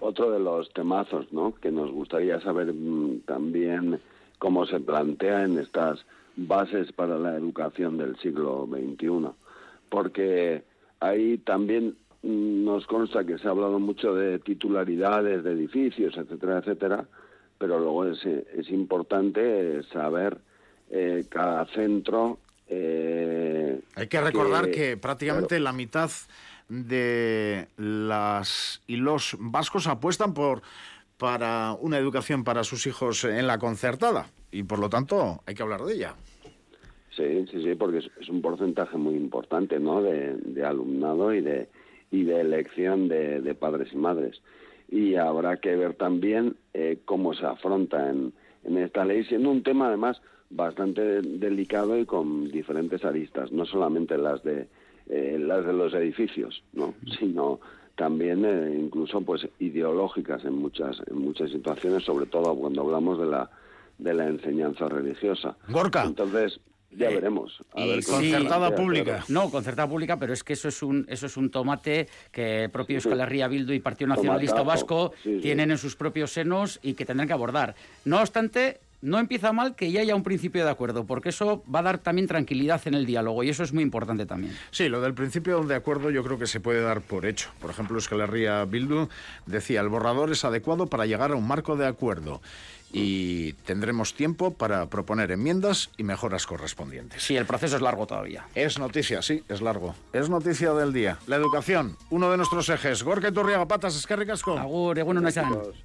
Otro 0.00 0.30
de 0.30 0.38
los 0.38 0.72
temazos, 0.72 1.32
¿no? 1.32 1.54
Que 1.54 1.70
nos 1.70 1.90
gustaría 1.90 2.40
saber 2.40 2.72
mm, 2.72 3.20
también 3.26 4.00
cómo 4.38 4.66
se 4.66 4.80
plantea 4.80 5.44
en 5.44 5.58
estas 5.58 6.04
bases 6.36 6.92
para 6.92 7.18
la 7.18 7.36
educación 7.36 7.98
del 7.98 8.16
siglo 8.18 8.68
XXI, 8.70 9.28
porque 9.88 10.62
ahí 11.00 11.38
también 11.38 11.96
mm, 12.22 12.64
nos 12.64 12.86
consta 12.86 13.24
que 13.24 13.38
se 13.38 13.48
ha 13.48 13.50
hablado 13.50 13.78
mucho 13.78 14.14
de 14.14 14.38
titularidades 14.38 15.44
de 15.44 15.52
edificios, 15.52 16.16
etcétera, 16.16 16.58
etcétera, 16.58 17.04
pero 17.58 17.78
luego 17.78 18.06
es, 18.06 18.24
es 18.24 18.70
importante 18.70 19.82
saber 19.92 20.38
eh, 20.90 21.24
cada 21.28 21.66
centro. 21.66 22.38
Eh, 22.66 23.80
Hay 23.96 24.06
que 24.06 24.20
recordar 24.20 24.70
que, 24.70 24.96
prácticamente 24.96 25.60
la 25.60 25.72
mitad 25.72 26.10
de 26.70 27.66
las 27.76 28.80
y 28.86 28.96
los 28.96 29.36
vascos 29.38 29.88
apuestan 29.88 30.32
por 30.32 30.62
para 31.18 31.76
una 31.78 31.98
educación 31.98 32.44
para 32.44 32.64
sus 32.64 32.86
hijos 32.86 33.24
en 33.24 33.46
la 33.46 33.58
concertada 33.58 34.30
y 34.50 34.62
por 34.62 34.78
lo 34.78 34.88
tanto 34.88 35.40
hay 35.46 35.54
que 35.54 35.62
hablar 35.62 35.82
de 35.82 35.94
ella. 35.94 36.14
Sí, 37.14 37.44
sí, 37.50 37.62
sí, 37.62 37.74
porque 37.74 37.98
es, 37.98 38.28
un 38.28 38.40
porcentaje 38.40 38.96
muy 38.96 39.16
importante, 39.16 39.78
¿no? 39.80 40.00
De, 40.00 40.64
alumnado 40.64 41.34
y 41.34 41.42
de 41.42 41.68
y 42.12 42.24
de 42.24 42.40
elección 42.40 43.08
de, 43.08 43.54
padres 43.58 43.92
y 43.92 43.96
madres. 43.96 44.40
Y 44.88 45.16
habrá 45.16 45.58
que 45.58 45.76
ver 45.76 45.94
también 45.94 46.56
eh, 46.74 46.98
cómo 47.04 47.34
se 47.34 47.46
afronta 47.46 48.10
en, 48.10 48.32
en 48.64 48.78
esta 48.78 49.04
ley, 49.04 49.24
siendo 49.24 49.50
un 49.50 49.62
tema 49.62 49.88
además 49.88 50.20
bastante 50.50 51.22
delicado 51.22 51.98
y 51.98 52.06
con 52.06 52.50
diferentes 52.50 53.04
aristas, 53.04 53.52
no 53.52 53.64
solamente 53.64 54.18
las 54.18 54.42
de 54.42 54.66
eh, 55.10 55.38
las 55.40 55.66
de 55.66 55.72
los 55.72 55.92
edificios, 55.94 56.62
¿no? 56.72 56.94
sino 57.18 57.58
también 57.96 58.44
eh, 58.44 58.78
incluso 58.78 59.20
pues 59.20 59.46
ideológicas 59.58 60.44
en 60.44 60.54
muchas 60.54 61.02
en 61.10 61.18
muchas 61.18 61.50
situaciones, 61.50 62.04
sobre 62.04 62.26
todo 62.26 62.54
cuando 62.54 62.82
hablamos 62.82 63.18
de 63.18 63.26
la 63.26 63.50
de 63.98 64.14
la 64.14 64.28
enseñanza 64.28 64.88
religiosa. 64.88 65.56
Gorka. 65.68 66.04
Entonces, 66.04 66.60
ya 66.92 67.10
eh, 67.10 67.14
veremos. 67.14 67.60
y 67.76 68.02
concertada 68.02 68.74
pública. 68.74 69.24
No, 69.28 69.50
concertada 69.50 69.88
pública, 69.88 70.16
pero 70.18 70.32
es 70.32 70.42
que 70.42 70.52
eso 70.52 70.68
es 70.68 70.82
un 70.82 71.04
eso 71.08 71.26
es 71.26 71.36
un 71.36 71.50
tomate 71.50 72.08
que 72.30 72.64
el 72.64 72.70
propio 72.70 72.96
Euskal 72.96 73.20
Herria 73.20 73.48
Bildu 73.48 73.72
y 73.72 73.80
Partido 73.80 74.08
Nacionalista 74.08 74.62
Vasco 74.62 75.12
tienen 75.22 75.70
en 75.70 75.78
sus 75.78 75.96
propios 75.96 76.32
senos 76.32 76.78
y 76.82 76.94
que 76.94 77.04
tendrán 77.04 77.28
que 77.28 77.34
abordar. 77.34 77.74
No 78.04 78.20
obstante, 78.20 78.80
no 79.02 79.18
empieza 79.18 79.52
mal 79.52 79.74
que 79.74 79.90
ya 79.90 80.00
haya 80.00 80.14
un 80.14 80.22
principio 80.22 80.64
de 80.64 80.70
acuerdo, 80.70 81.04
porque 81.04 81.30
eso 81.30 81.62
va 81.72 81.80
a 81.80 81.82
dar 81.82 81.98
también 81.98 82.26
tranquilidad 82.26 82.80
en 82.86 82.94
el 82.94 83.06
diálogo 83.06 83.42
y 83.42 83.48
eso 83.48 83.62
es 83.62 83.72
muy 83.72 83.82
importante 83.82 84.26
también. 84.26 84.56
Sí, 84.70 84.88
lo 84.88 85.00
del 85.00 85.14
principio 85.14 85.62
de 85.62 85.74
acuerdo 85.74 86.10
yo 86.10 86.22
creo 86.22 86.38
que 86.38 86.46
se 86.46 86.60
puede 86.60 86.82
dar 86.82 87.00
por 87.00 87.26
hecho. 87.26 87.50
Por 87.60 87.70
ejemplo, 87.70 87.96
Euskal 87.96 88.20
Herria 88.20 88.64
Bildu 88.64 89.08
decía, 89.46 89.80
el 89.80 89.88
borrador 89.88 90.30
es 90.30 90.44
adecuado 90.44 90.86
para 90.86 91.06
llegar 91.06 91.32
a 91.32 91.36
un 91.36 91.46
marco 91.46 91.76
de 91.76 91.86
acuerdo 91.86 92.40
y 92.92 93.52
tendremos 93.64 94.14
tiempo 94.14 94.52
para 94.52 94.86
proponer 94.86 95.30
enmiendas 95.30 95.90
y 95.96 96.02
mejoras 96.02 96.46
correspondientes. 96.46 97.22
Sí, 97.22 97.36
el 97.36 97.46
proceso 97.46 97.76
es 97.76 97.82
largo 97.82 98.06
todavía. 98.06 98.46
Es 98.54 98.78
noticia, 98.78 99.22
sí, 99.22 99.44
es 99.48 99.62
largo. 99.62 99.94
Es 100.12 100.28
noticia 100.28 100.72
del 100.72 100.92
día. 100.92 101.18
La 101.26 101.36
educación, 101.36 101.96
uno 102.10 102.30
de 102.30 102.36
nuestros 102.36 102.68
ejes. 102.68 103.02
Gorka 103.02 103.30
Turriaga 103.30 103.66
Patas, 103.66 103.96
Escarricasco. 103.96 104.58
Agur, 104.58 104.98
eguno 104.98 105.20